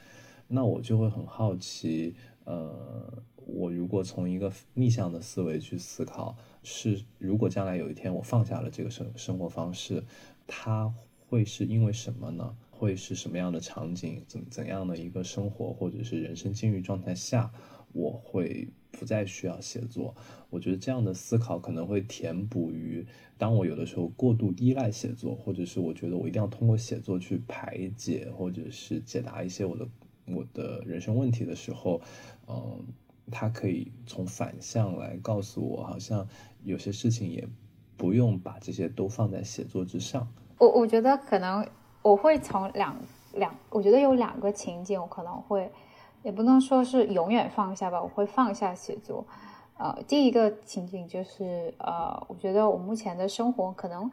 [0.46, 2.14] 那我就会很好奇，
[2.44, 10.04] 呃，我如果从一个逆向的思维去思考，是如果将来有一天我放下了这个生生活方式，
[10.46, 10.94] 它
[11.28, 12.56] 会是因为什么呢？
[12.78, 14.22] 会是什么样的场景？
[14.28, 17.50] 怎怎样的一个生活或者是人生境遇状态下，
[17.92, 20.14] 我会不再需要写作？
[20.48, 23.04] 我觉得这样的思考可能会填补于，
[23.36, 29.86] 当我有的时候过度依赖写作，或者是我觉得我一定要通过写作去排解或者是解答一些我的。
[30.30, 32.02] 我的人生问题的时候，
[32.46, 32.84] 嗯，
[33.30, 36.28] 他可以从反向来告诉我，好像
[36.64, 37.48] 有些事情也
[37.96, 40.30] 不用把这些都放在写作之上。
[40.58, 41.66] 我我觉得可能
[42.08, 42.96] 我会从两
[43.34, 45.70] 两，我觉得有两个情景，我可能会
[46.22, 49.24] 也不能说是永远放下吧，我会放下写作。
[49.76, 54.10] 呃，第一个情景就是呃，我觉得我目前的生活可能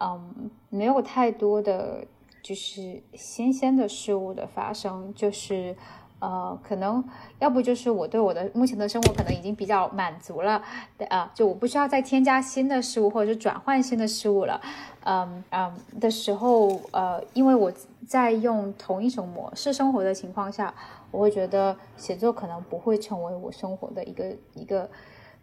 [0.00, 2.04] 嗯没有太多的。
[2.40, 5.76] 就是新鲜的事物的发生，就是
[6.20, 7.02] 呃，可能
[7.38, 10.62] 要不就是我对我的目前的生活可能已经比较满足了，
[11.08, 14.60] 啊，就我不需要再添加新的事物或者是转换新的事物了，
[15.04, 17.72] 嗯嗯的时候，呃，因为我
[18.06, 20.74] 在用同一种模式生活的情况下，
[21.10, 24.90] 我会觉得写作可能不会成为我生活的一个一个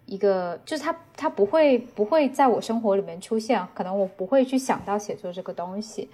[0.06, 6.10] 一个，就是它它不会不会在我生活里面出现，可能我不会去想到写作这个东西。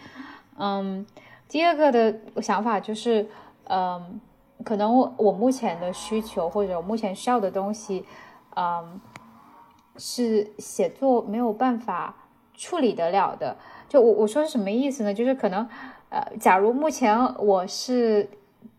[0.57, 1.05] 嗯，
[1.49, 3.27] 第二个的想法就是，
[3.65, 4.19] 嗯，
[4.63, 8.05] 可能我我目前的需求或者我目前需要的东西，
[8.55, 8.99] 嗯，
[9.97, 12.15] 是写作没有办法
[12.53, 13.57] 处理得了的。
[13.87, 15.13] 就我我说是什么意思呢？
[15.13, 15.67] 就是可能，
[16.09, 18.29] 呃，假如目前我是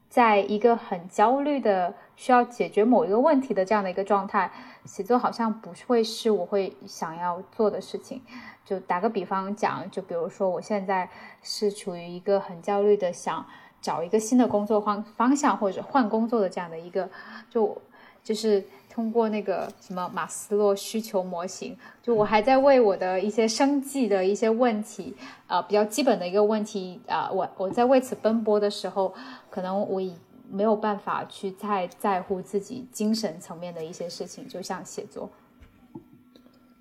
[0.08, 4.50] 在一个很焦虑的需要解决某一个问题的这样的一个状态，
[4.84, 8.22] 写作好像不会是我会想要做的事情。
[8.64, 11.10] 就打个比方讲，就比如说我现在
[11.42, 13.44] 是处于一个很焦虑的，想
[13.82, 17.10] 找一个新的工作方方向或者换工作的这样的一个，
[17.50, 17.76] 就
[18.24, 25.14] 就是通过那个什么马斯洛需求模型，就我还在为我的一些生计的一些问题，
[25.46, 29.12] 啊，比较基本的一个问题啊，我我在为此奔波的时候，
[29.50, 30.14] 可能我已
[30.50, 35.28] 没有办法去太在乎自己精神层面的一些事情，就像写作。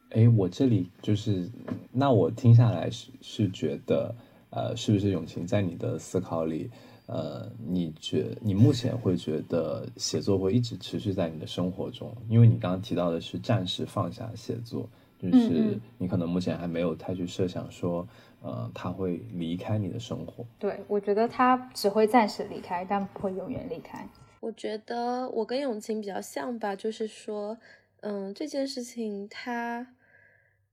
[0.10, 1.50] 哎，我这里就是，
[1.90, 4.14] 那我听下来是是觉得，
[4.50, 6.70] 呃，是不是永晴在你的思考里，
[7.12, 12.16] 呃，你觉你目前会觉得写作会一直持续在你的生活中？
[12.30, 14.90] 因为你刚刚提到的是暂时放下写作，
[15.20, 18.08] 就是你可能目前还没有太去设想说，
[18.42, 20.46] 呃，他会离开你的生活。
[20.58, 24.08] 对，我觉得他只会暂时离开，但不会永远离开。
[24.40, 27.58] 我觉得我跟永晴比较像吧，就是说，
[28.00, 29.88] 嗯，这件事情它。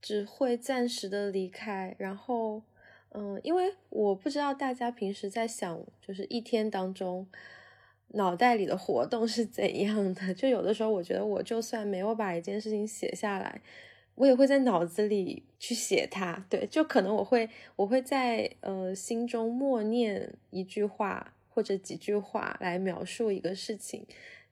[0.01, 2.61] 只会暂时的离开，然后，
[3.11, 7.27] 嗯，因为我不知道大家平时在想，就是一天当中
[8.09, 10.33] 脑袋里的活动是怎样的。
[10.35, 13.61] 就有的时候，我觉得我就算没有把一件事情写下来，
[14.15, 16.45] 我也会在脑子里去写它。
[16.49, 24.05] 对，就可能我会我会在呃心中默念一句话或者几句话来描述一个事情。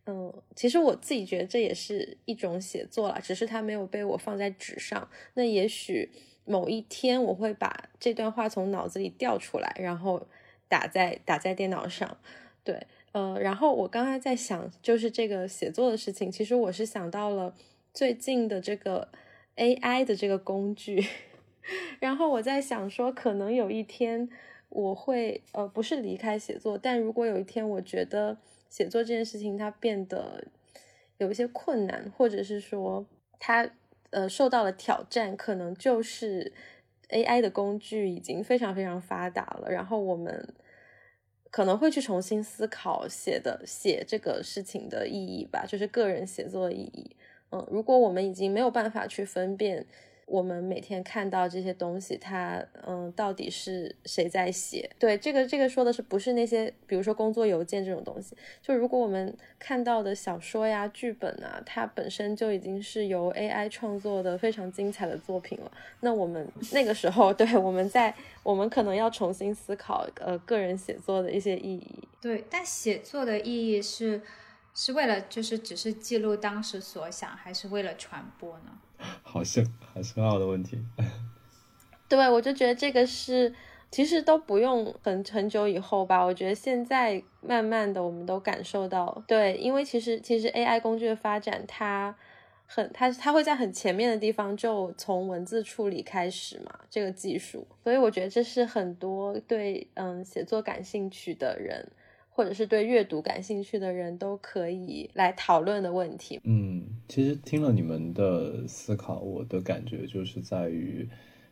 [0.07, 5.09] 嗯，其实我自己觉得这也是一种写作了，只是它没有被我放在纸上。
[5.33, 6.09] 那也许
[6.47, 10.25] 某一天我会把这段话从脑子里调出来，然后
[10.67, 12.17] 打在打在电脑上。
[12.63, 17.53] 对，呃，然后我刚才在想，就是这个写作的事情，其实我是想到了
[17.93, 19.09] 最近的这个
[19.57, 21.05] AI 的这个工具，
[21.99, 24.27] 然后我在想说，可能有一天
[24.69, 28.37] 我会呃不是离开写作，但如果有一天我觉得。
[28.69, 30.43] 写作这件事情它变得
[31.19, 33.05] 有一些困难，或者是说
[33.39, 33.71] 它
[34.09, 36.53] 呃受到了挑战，可能就是
[37.09, 40.53] AI 的工具已经非常非常发达了，然后我们
[41.49, 47.15] 可能会去重新思考写的写这个事情的意义吧，就是个人写作的意义。
[47.51, 49.85] 嗯，如果我们已经没有办法去分辨。
[50.27, 54.89] 我们每天看到这些东西，它嗯，到底是谁在写？
[54.99, 58.35] 对，这个这个说的是不是那些，比如说工作邮件这种东西？
[58.61, 65.71] 就如果我们看到的小说呀、剧本啊，它本身就已经是由 AI 创作的非常精彩的作品了，
[66.01, 68.13] 那我们那个时候， 对，我们在
[68.43, 72.07] 我们可能要重新思考呃个人写作的一些意义。
[72.19, 74.21] 对，但写作的意义是
[74.75, 78.77] 是为了就是只是记录当时所想，还是为了传播呢？
[79.23, 80.79] 好深，好深奥的问题。
[82.09, 83.53] 对，我就觉得这个是，
[83.91, 86.23] 其实都不用很很久以后吧。
[86.23, 92.15] 我觉得现在慢慢的，我们都感受到，对，因为其实其实 AI 工具的发展，它
[92.65, 97.67] 很它它会在很前面的地方就从文字处理开始嘛，这个技术。
[97.83, 101.85] 所以我觉得这是很多对嗯写作感兴趣的人。
[102.37, 106.39] 或者是对阅读感兴趣的人都可以来讨论的问题。
[106.43, 111.09] 嗯，其实听了你们的思考，我的感觉就是在于，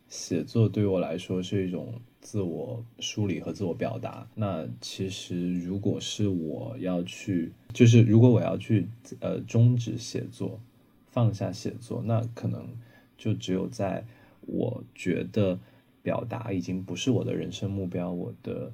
[0.08, 4.28] 写作对我来说是一种自我梳理和自我表达。
[4.36, 8.88] 那其实如果是我要去，就是如果我要去
[9.22, 10.60] 呃终止写作，
[11.08, 12.70] 放下写作，那可能
[13.18, 14.06] 就只有在
[14.42, 15.58] 我觉得
[16.04, 18.72] 表达已经不是我的人生目标，我的。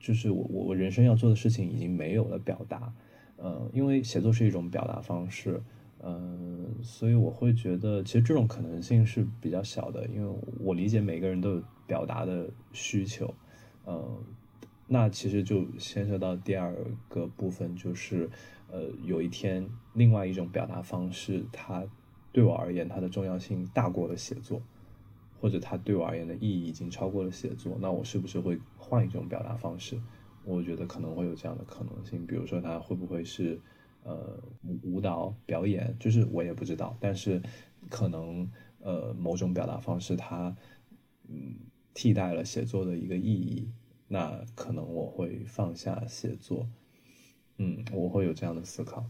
[0.00, 2.92] 就是我我我人生要做的事情已经没有了表达，
[3.36, 5.62] 呃，因为写作是一种表达方式，
[5.98, 13.32] 呃，所以我会觉得其实这种可能性是比较小的，因为我理解每个人都有表达的需求，
[13.84, 14.18] 呃，
[14.86, 16.74] 那其实就牵涉到第二
[17.08, 18.28] 个部分，就是
[18.72, 21.84] 呃，有一天另外一种表达方式，它
[22.32, 24.62] 对我而言它的重要性大过了写作。
[25.40, 29.98] 或者它对我而言的意义已经超过了写作，那我是不是会换一种表达方式？
[30.44, 33.60] 我觉得可能会有这样的可能性，比如说它会不会是
[34.04, 37.40] 呃舞舞蹈表演，就是我也不知道，但是
[37.88, 38.50] 可能
[38.80, 40.56] 呃某种表达方式它
[41.28, 41.56] 嗯
[41.92, 43.70] 替代了写作的一个意义，
[44.08, 46.66] 那可能我会放下写作，
[47.58, 49.04] 嗯，我会有这样的思考。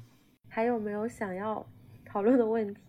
[0.48, 1.64] 还有没有想要
[2.04, 2.80] 讨论的问题？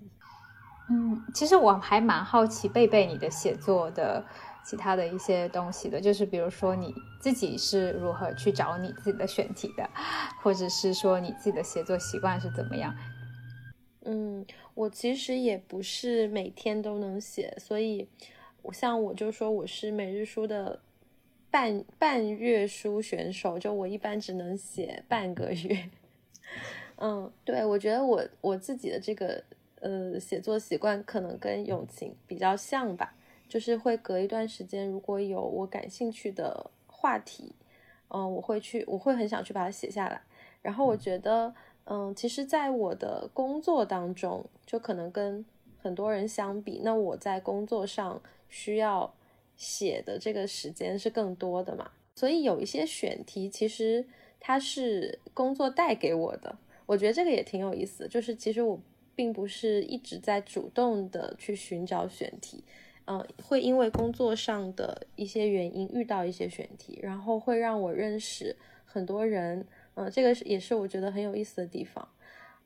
[0.93, 4.25] 嗯，其实我还蛮好奇贝贝你的写作的
[4.65, 9.89] 其他的一些东西的，就是比如说你自己是如何去找你自己的选题的，
[10.41, 12.93] 或者是说你自己的写作习惯是怎么样？
[14.03, 18.09] 嗯，我其实也不是每天都能写，所以
[18.73, 20.81] 像我就说我是每日书的
[21.49, 25.89] 半半月书选手，就我一般只能写半个月。
[26.99, 29.41] 嗯，对，我觉得我我自己的这个。
[29.81, 33.15] 呃，写作习惯可能跟永晴比较像吧，
[33.49, 37.55] 就是会隔一段时间，如果有我感兴趣的话题，
[38.09, 40.21] 嗯，我会去，我会很想去把它写下来。
[40.61, 41.51] 然后我觉得，
[41.85, 45.43] 嗯，其实，在我的工作当中，就可能跟
[45.81, 49.11] 很多人相比，那我在工作上需要
[49.55, 54.05] 写的这个时间是更多的嘛，所以有一些选题，其实
[54.39, 56.55] 它是工作带给我的，
[56.85, 58.79] 我觉得这个也挺有意思，就是其实我。
[59.15, 62.63] 并不是一直在主动的去寻找选题，
[63.05, 68.55] 嗯，会因为工作上的一些原因遇到一些选题，然后会让我认识
[68.85, 69.65] 很多人，
[69.95, 72.07] 嗯，这个是也是我觉得很有意思的地方。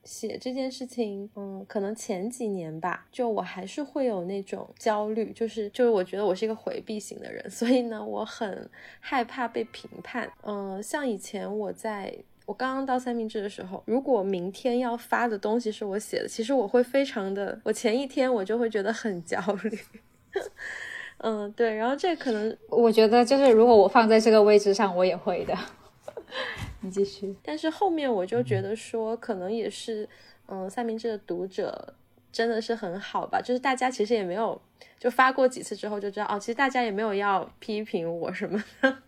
[0.04, 8.70] 写这件事情，嗯，可能前几年吧，就我还是会有那种焦虑，就是就是我觉得我是一个回避型的人，所以呢，我很
[9.00, 12.16] 害怕被评判，嗯，像以前我在。
[12.46, 19.78] 我刚刚到三明治的时候，如果明天要发的东西是我写的，其实我会非常的，我前一天我就会觉得很焦虑。
[21.18, 25.56] 嗯，对，然后这可能我觉得就是如果我放在这个位置上，我也会的。
[26.82, 27.34] 你继续。
[27.42, 30.08] 但是后面我就觉得说，可能也是，
[30.46, 31.94] 嗯，三明治的读者
[32.30, 34.60] 真的是很好吧，就是大家其实也没有
[35.00, 38.98] 就发过几次之后就知道，哦，其实大家也没有要批评我什么的，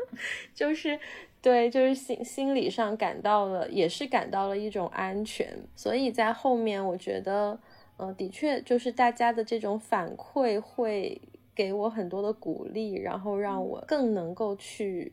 [0.54, 0.98] 就是。
[1.46, 5.46] 对，就是心心理上感到了，也是感到了一种安全，
[5.76, 7.56] 所以在后面我觉得，
[7.98, 11.22] 呃，的确就是大家的这种反馈会
[11.54, 15.12] 给我很多的鼓励，然后让我更能够去。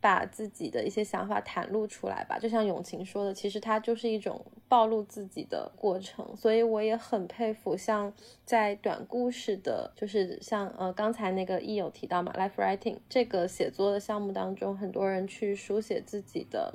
[0.00, 6.34] 把自己的一些想法袒露出来吧，就像永晴说的，其实它就是一种暴露自己的过程。
[6.34, 8.12] 所以我也很佩服，像
[8.44, 16.74] 在短故事的，就是像呃刚才那个亦有提到嘛，life writing 这个写作的项目当中，很多人去书写自己的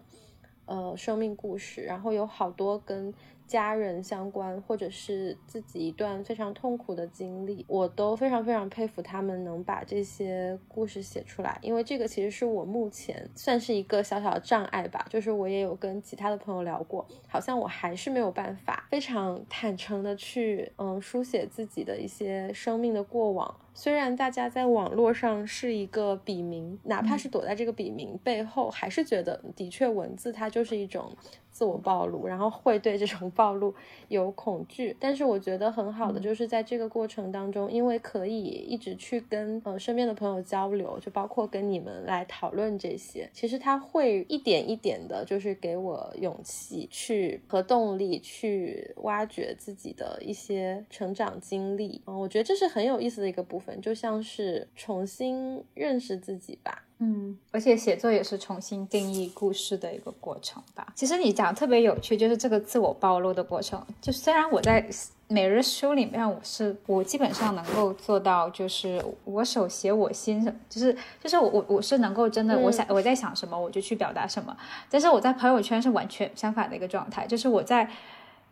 [0.65, 3.14] 呃生命故事，然后有好多跟。
[3.48, 11.58] 家人相关，或者是自己一段非常痛苦的经历，我都非常非常佩服他们能把这些故事写出来。
[11.62, 23.60] 因为这个其实是我目前算是一个小小的障碍吧，就是我也有跟其他的朋友聊过，好像我还是没有办法非常坦诚的去嗯书写自己的一些生命的过往。
[23.74, 31.16] 虽然大家在网络上是一个笔名，哪怕是躲在这个笔名背后，还是觉得的确文字它就是一种。
[31.56, 33.73] 自我暴露，然后会对这种暴露
[34.10, 56.84] 有恐惧，但是我觉得很好的就是在这个过程当中，因为可以一直去跟呃身边的朋友交流，就包括跟你们来讨论这些，其实他会一点一点的，就是给我勇气去和动力去挖掘自己的一些成长经历，嗯，我觉得这是很有意思的一个部分，就像是重新认识自己吧。
[57.00, 60.88] 嗯，而且写作也是重新定义故事的一个过程吧。
[60.96, 63.86] 其实你讲特别有趣，就是这个自我暴露的过程。
[64.02, 64.88] 就虽然我在
[65.28, 74.56] 每日书里面，我是我基本上能够做到，就是我手写我心，就是就是我我我是能够真的，我想我在想什么我就去表达什么。
[74.90, 77.90] 但是我在朋友圈是完全相反的一个状态，就是我在。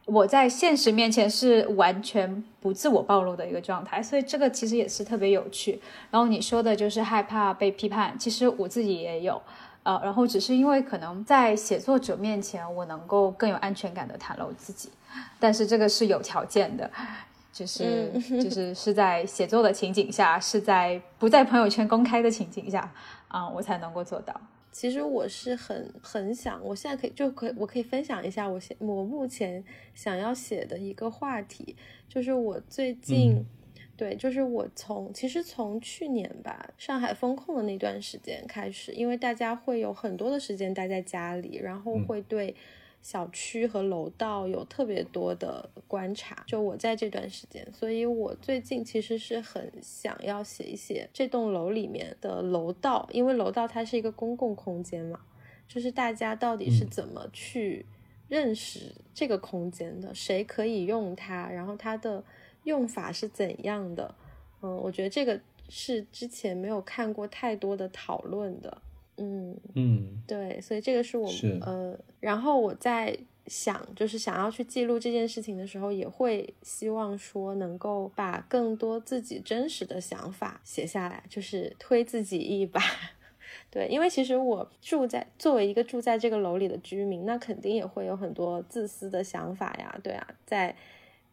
[0.05, 5.81] 我在现实面前是完全不自我暴露的一个状态，所以这个其实也是特别有趣。
[6.11, 9.41] 然后你说的就是害怕被批判，其实我自己也有，
[9.83, 14.89] 呃，然后只是因为可能在写作者面前，我能够更有安全感的袒露自己，
[15.39, 16.89] 但是这个是有条件的，
[17.53, 18.11] 就是
[18.43, 22.91] 就是是在写作的情景下，是在不在朋友圈公开的情景下，
[23.29, 24.33] 啊，我才能够做到。
[24.73, 29.63] 其实我是很很想，我现在可以就可以我可以分享一下我现我目前
[29.93, 31.75] 想要写的一个话题，
[32.09, 33.45] 就是我最近，
[33.95, 42.53] 对，就是我从其实从去年吧，上海封控的那段时间开始，因为大家会有很多的时间待在家里，然后会对。
[43.03, 55.19] 小区和楼道有特别多的观察，就我在这段时间，所以我最近其实是很想要写一写这栋楼里面的楼道，因为楼道它是一个公共空间嘛，
[55.67, 57.85] 就是大家到底是怎么去
[58.29, 62.23] 认识这个空间的，谁可以用它，然后它的
[62.63, 64.15] 用法是怎样的？
[64.61, 68.81] 嗯，我觉得这个是之前没有看过太多的讨论的。
[69.17, 73.15] 嗯嗯，对，所以这个是我们呃，然后我在
[73.45, 82.81] 想，就是想要去记录这件事情的时候，也会希望说能够把更多自己真实的想法写下来，就是推自己一把。
[83.69, 89.99] 对，因为其实我住在作为一个住在这个楼里的居民，那肯定也会有很多自私的想法呀。
[90.01, 90.75] 对啊，在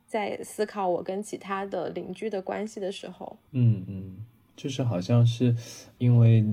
[0.07, 4.16] 在思考我跟其他的邻居的关系的时候，嗯嗯，
[4.57, 5.57] 就是好像是
[5.97, 6.44] 因为。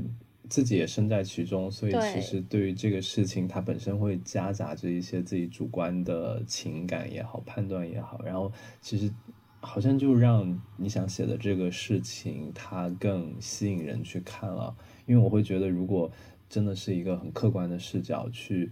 [0.49, 8.51] 自己也身在其中，所以其实对于这个事情，它本身会夹杂着一些自己主观的情感也好、判断也好，然后
[8.81, 9.13] 其实
[9.59, 14.75] 好像就让你想写的这个事情它更吸引人去看了。
[15.05, 16.11] 因为我会觉得，如果
[16.49, 18.71] 真的是一个很客观的视角去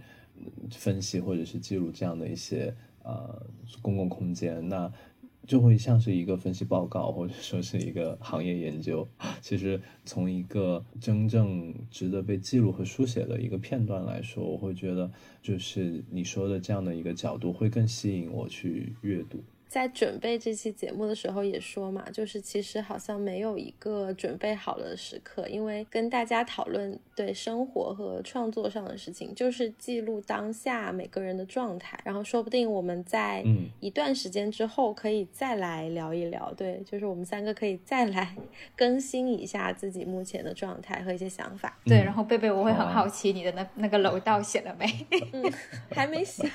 [0.70, 3.46] 分析或者是记录这样的一些呃
[3.80, 4.92] 公共空间，那。
[5.46, 9.08] 就会像是一个分析报告，或者说是一个行业研究。
[9.40, 15.10] 其实从一个真正值得被记录和书写的一个片段来说，我会觉得
[15.40, 19.42] 就是你说的这样的一个角度会更吸引我去阅读。
[19.68, 33.44] 在准备这期节目的时候也说嘛，就是其实好像没有一个准备好了的时刻，因为跟大家讨论对生活和创作上的事情，就是记录当下每个人的状态，然后说不定我们在
[33.80, 38.34] 一段时间之后可以再来聊一聊，对，就是我们三个可以再来
[38.76, 41.76] 更新一下自己目前的状态和一些想法。
[41.84, 44.86] 对，然后贝贝，我会很好奇你的那那个楼道写了没？
[45.34, 45.52] 嗯，
[45.90, 46.48] 还没写，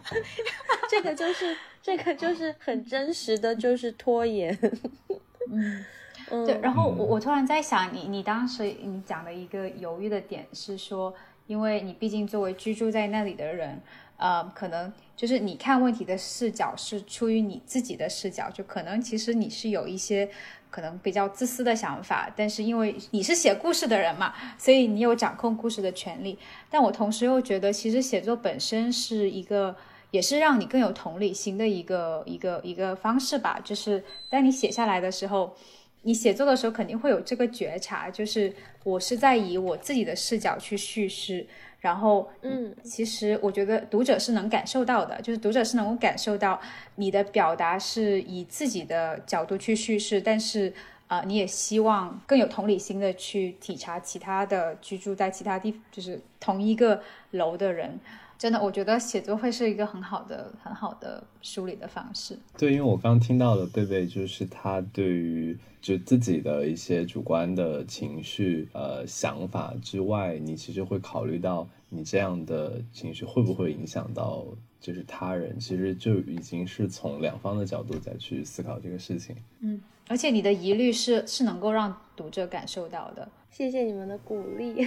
[0.90, 1.54] 这个就是。
[1.86, 4.58] 这个就是很真实的，就是拖延。
[5.48, 5.84] 嗯，
[6.44, 6.58] 对。
[6.60, 11.14] 然后我我突然在想，你你当时你讲的一个犹豫的点是说，
[11.46, 13.80] 因为你毕竟作为居住在那里的人，
[14.16, 20.28] 呃，可能就是你看问题的视角是出于你自己的视角，就可能其实你是有一些
[20.68, 26.36] 可能比较自私的想法，但是因为你是写故事的人嘛，所以你有掌控故事的权利。
[26.68, 29.76] 但我同时又觉得，其实写作本身是一个。
[30.10, 33.60] 也是让你更有同理心的一个一个一个方式吧。
[33.64, 35.54] 就是当你写下来的时候，
[36.02, 38.52] 你写作的时候肯定会有这个觉察，就是
[38.84, 41.46] 我是在以我自己的视角去叙事。
[41.78, 46.60] 然后，嗯，其实我觉得读者是能感受到的，就是读者是能够感受到
[46.96, 50.72] 你的表达是以自己的角度去叙事，但是
[51.06, 57.00] 啊，你也希望更有同理心的去体察其他的居住在其他地，就是同一个
[57.32, 58.00] 楼的人。
[58.38, 62.38] 真的，我觉得写作会是一个很好的、很好的梳理的方式。
[62.58, 74.44] 对，因为我刚听到了贝贝，就是他对于就自己的一些主观的情绪、呃想法之外，你其实会考虑到你这样的情绪会不会影响到
[74.80, 79.34] 就是他人，其实就已经是从两方的角度再去思考这个事情。
[79.60, 83.26] 嗯，而且你的疑虑是是能够让读者感受到的。
[83.56, 84.86] 谢谢你们的鼓励。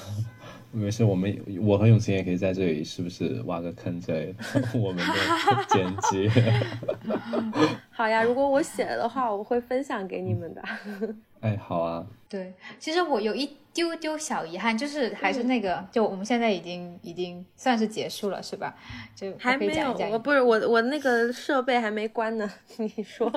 [0.72, 4.34] 没事，我们我和永晴也可以在这里，是不是挖个坑在
[4.72, 6.30] 我们的剪辑？
[7.92, 10.62] 好呀，如果我写了的话，我会分享给你们的。
[11.40, 12.06] 哎，好啊。
[12.26, 18.74] 对，其实我有一丢丢小遗憾，就是还是那个，就我们现在已经已经算是结束了，是吧？
[19.14, 22.50] 就还没有，我不是我我那个设备还没关呢。
[22.78, 23.28] 你说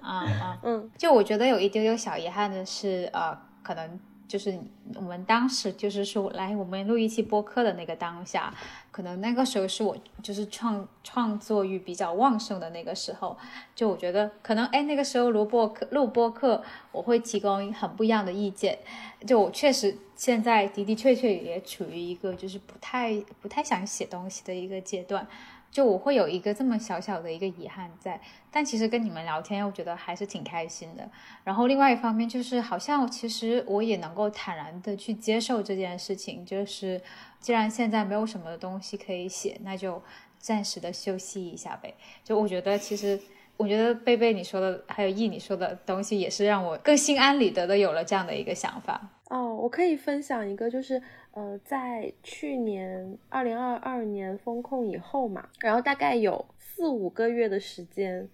[0.00, 3.36] 啊啊嗯，就我觉得有一丢丢小遗憾的是，呃，
[3.66, 3.98] 可能。
[4.28, 4.58] 就是
[4.96, 8.52] 我们当时就是说来我们录一期播客的那个当下，
[8.90, 13.38] 可能那个时候是我就是创创作欲比较旺盛的那个时候，
[13.72, 16.60] 就我觉得可能哎那个时候录播客录播客
[16.90, 18.76] 我会提供很不一样的意见，
[19.24, 25.24] 就我确实现在的的确确也处于一个就是不太不太想写东西的一个阶段。
[25.70, 28.20] 就我会有一个这么小小的一个遗憾在，
[28.50, 31.06] 但其实跟你们聊天，我觉得还是挺开心的。
[31.44, 37.00] 然后另外一方面就是，好像其实我也能够坦然的去接受这件事情，就是
[37.40, 40.02] 既然现在没有什么东西可以写，那就
[40.38, 41.94] 暂时的休息一下呗。
[42.24, 43.20] 就我觉得，其实
[43.58, 49.10] 我觉得贝贝你说的，还有易你说的东西，也是让我更心安理得的有了这样的一个想法。
[49.28, 51.02] 哦，我可以分享一个，就是。
[51.36, 58.26] 呃，在去年二零二二年封控以后嘛，然后大概有四五个月的时间，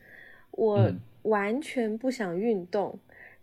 [0.53, 0.89] 我
[1.23, 2.97] 完全不想运动。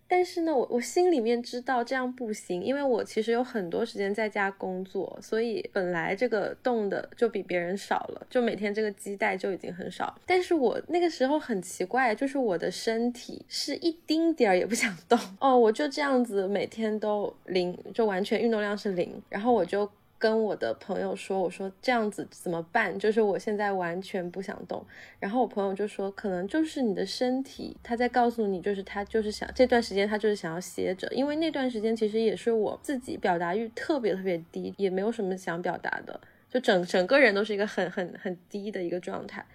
[0.10, 10.20] 但是呢，我我心里面知道这样不行，因为我其实有很多时间在家工作，所以本来这个动的就比别人少了，就每天这个基带就已经很少。
[10.26, 19.90] 但是我那个时候很奇怪，就是我的身体是一丁点儿也不想动哦，我就这样子每天都零，就完全运动量是零，然后我就。
[20.20, 23.00] 跟我的朋友说，我说这样子怎么办？
[23.00, 24.86] 就是我现在完全不想动。
[25.18, 36.20] 然后我朋友就说，可能就是你的身体他在告诉你，就是他就是想这段时间他就是想要歇着，因为那段时间其实也是我自己表达欲特别特别低，也没有什么想表达的，
[36.50, 39.46] 就整整个人都是一个很很很低的一个状态。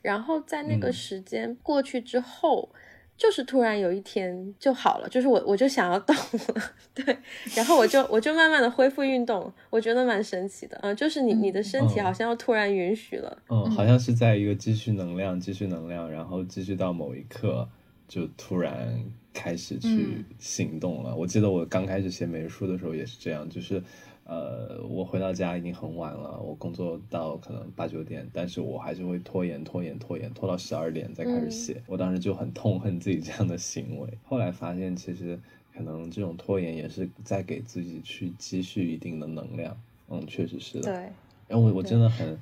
[0.00, 2.70] 然后在那个时间过去之后。
[3.16, 6.14] 就是突然有一天就好了，就是我我就想要动
[6.54, 7.16] 了， 对，
[7.54, 17.68] 然后我就我就慢慢的恢复运动，我觉得蛮神奇的，嗯，就是你你的身体好像要突然允许了，嗯，好像是在一个积蓄能量，积蓄能量，然后积蓄到某一刻
[18.08, 21.14] 就突然开始去行动了。
[21.14, 23.82] 我记得我刚开始写美术的时候也是这样，就是。
[24.24, 31.82] 呃，我回到家已经很晚了，我工作到可能八九点，但是我还是会拖延、拖延、拖延，拖到十二点再开始写。
[31.86, 34.08] 我当时就很痛恨自己这样的行为。
[34.24, 35.38] 后来发现，其实
[35.74, 39.76] 可能这种拖延也是在给自己去积蓄一定的能量。
[40.08, 40.90] 嗯，确实是的。
[40.90, 41.12] 对。
[41.46, 42.38] 然后我我真的很，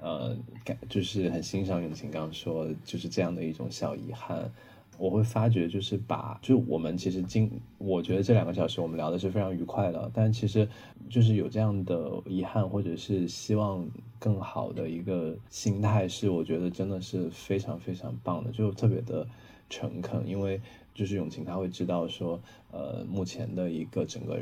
[0.00, 4.48] 呃，感就是很欣赏永晴刚刚说就是这样的一种小遗憾。
[4.96, 10.68] 我会发觉，就是把，就我们其实今，我觉得这两个小时我们聊的是非常愉快的，但其实
[11.10, 13.84] 就是有这样的遗憾，或者是希望
[14.18, 19.26] 更好的一个心态，是我觉得真的是非常非常棒的，就特别的
[19.68, 20.60] 诚恳，因为
[20.94, 22.40] 就是永晴他会知道说，
[22.70, 24.38] 呃，目前的一个整个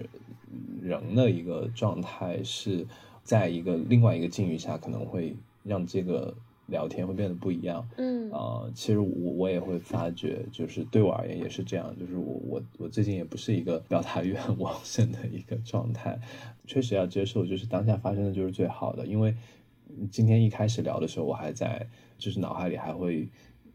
[0.83, 2.87] 人的一个状态是
[3.23, 5.35] 在一个另外一个境遇下，可能会
[5.65, 6.35] 让这个。
[6.73, 16.19] 聊天会变得不一样，嗯啊，其实我我也会发觉，就是对我而言也是这样，就是我我我最近也不是一个表达欲很旺盛的一个状态，
[16.67, 19.33] 确实要接受，就是当下发生的就是最好的，因为
[20.11, 21.87] 今天一开始聊的时候，我还在
[22.19, 23.29] 就是脑海里还会，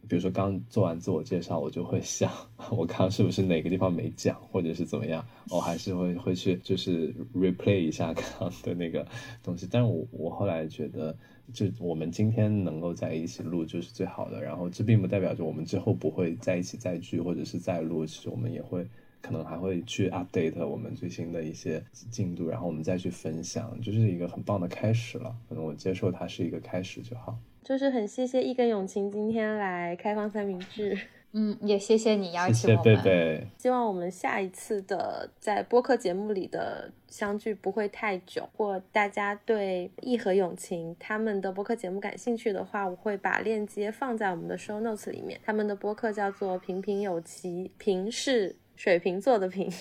[0.07, 2.32] 比如说刚做完自我介绍，我就会想，
[2.72, 9.06] 我刚刚是不是哪个地方没讲，或者是怎么样，我还是会会去就是 replay 一下刚刚的那个
[9.44, 11.15] 东西，但是我我后来觉得。
[11.53, 18.86] 就我们今天能够在一起录就是最好的，然后这并不代表着我们之后不会在一起再聚或者是再录，其实我们也会
[19.22, 25.36] 可能还会去 update 我们最新的一些进度，然后我们再去分享，就是一个很棒的开始了。
[25.48, 27.38] 可能我接受它是一个开始就好。
[27.64, 30.98] 就是很谢谢一根永晴今天来开放三明治。
[31.34, 32.84] 嗯，也谢谢你邀请我们。
[32.84, 33.48] 谢谢贝贝。
[33.58, 38.41] 希望我们下一次的在播客节目里的相聚不会太久。
[38.54, 45.40] 如果大家对易和永晴他们的播客节目感兴趣的话，我会把链接放在我们的 show notes 里面。
[45.45, 49.72] 他们的播客叫做“平平有奇”，平是水瓶座的平，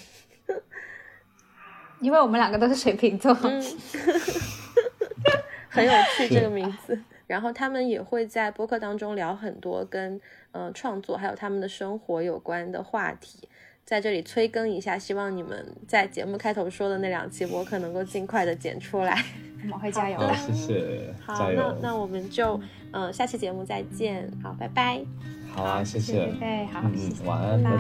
[2.01, 3.32] 因为我们两个都是水瓶座。
[5.68, 6.98] 很有趣这个名字。
[7.27, 10.20] 然后他们也会在播客当中聊很多跟
[10.53, 13.48] 呃创作还有他们的生活有关的话题。
[13.85, 19.24] 在这里催更一下，希望你们在节目开头说的那两期播客能够尽快的剪出来。
[19.62, 20.35] 我们会加油，的。
[20.35, 24.28] 谢谢，好，那那我们就嗯、呃下期节目再见。
[24.43, 25.01] 好，拜拜。
[25.55, 26.27] 好啊，谢谢谢。
[26.27, 27.70] 贝贝，好，嗯谢谢嗯，晚安，拜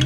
[0.00, 0.05] 拜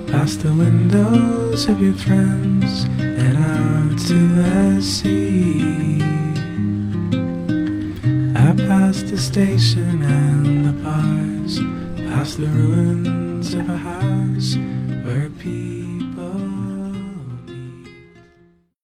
[0.11, 6.01] Past the windows of your friends and out to the sea.
[8.35, 11.59] I passed the station and the bars,
[12.09, 14.57] past the ruins of a house
[15.05, 15.70] where peace.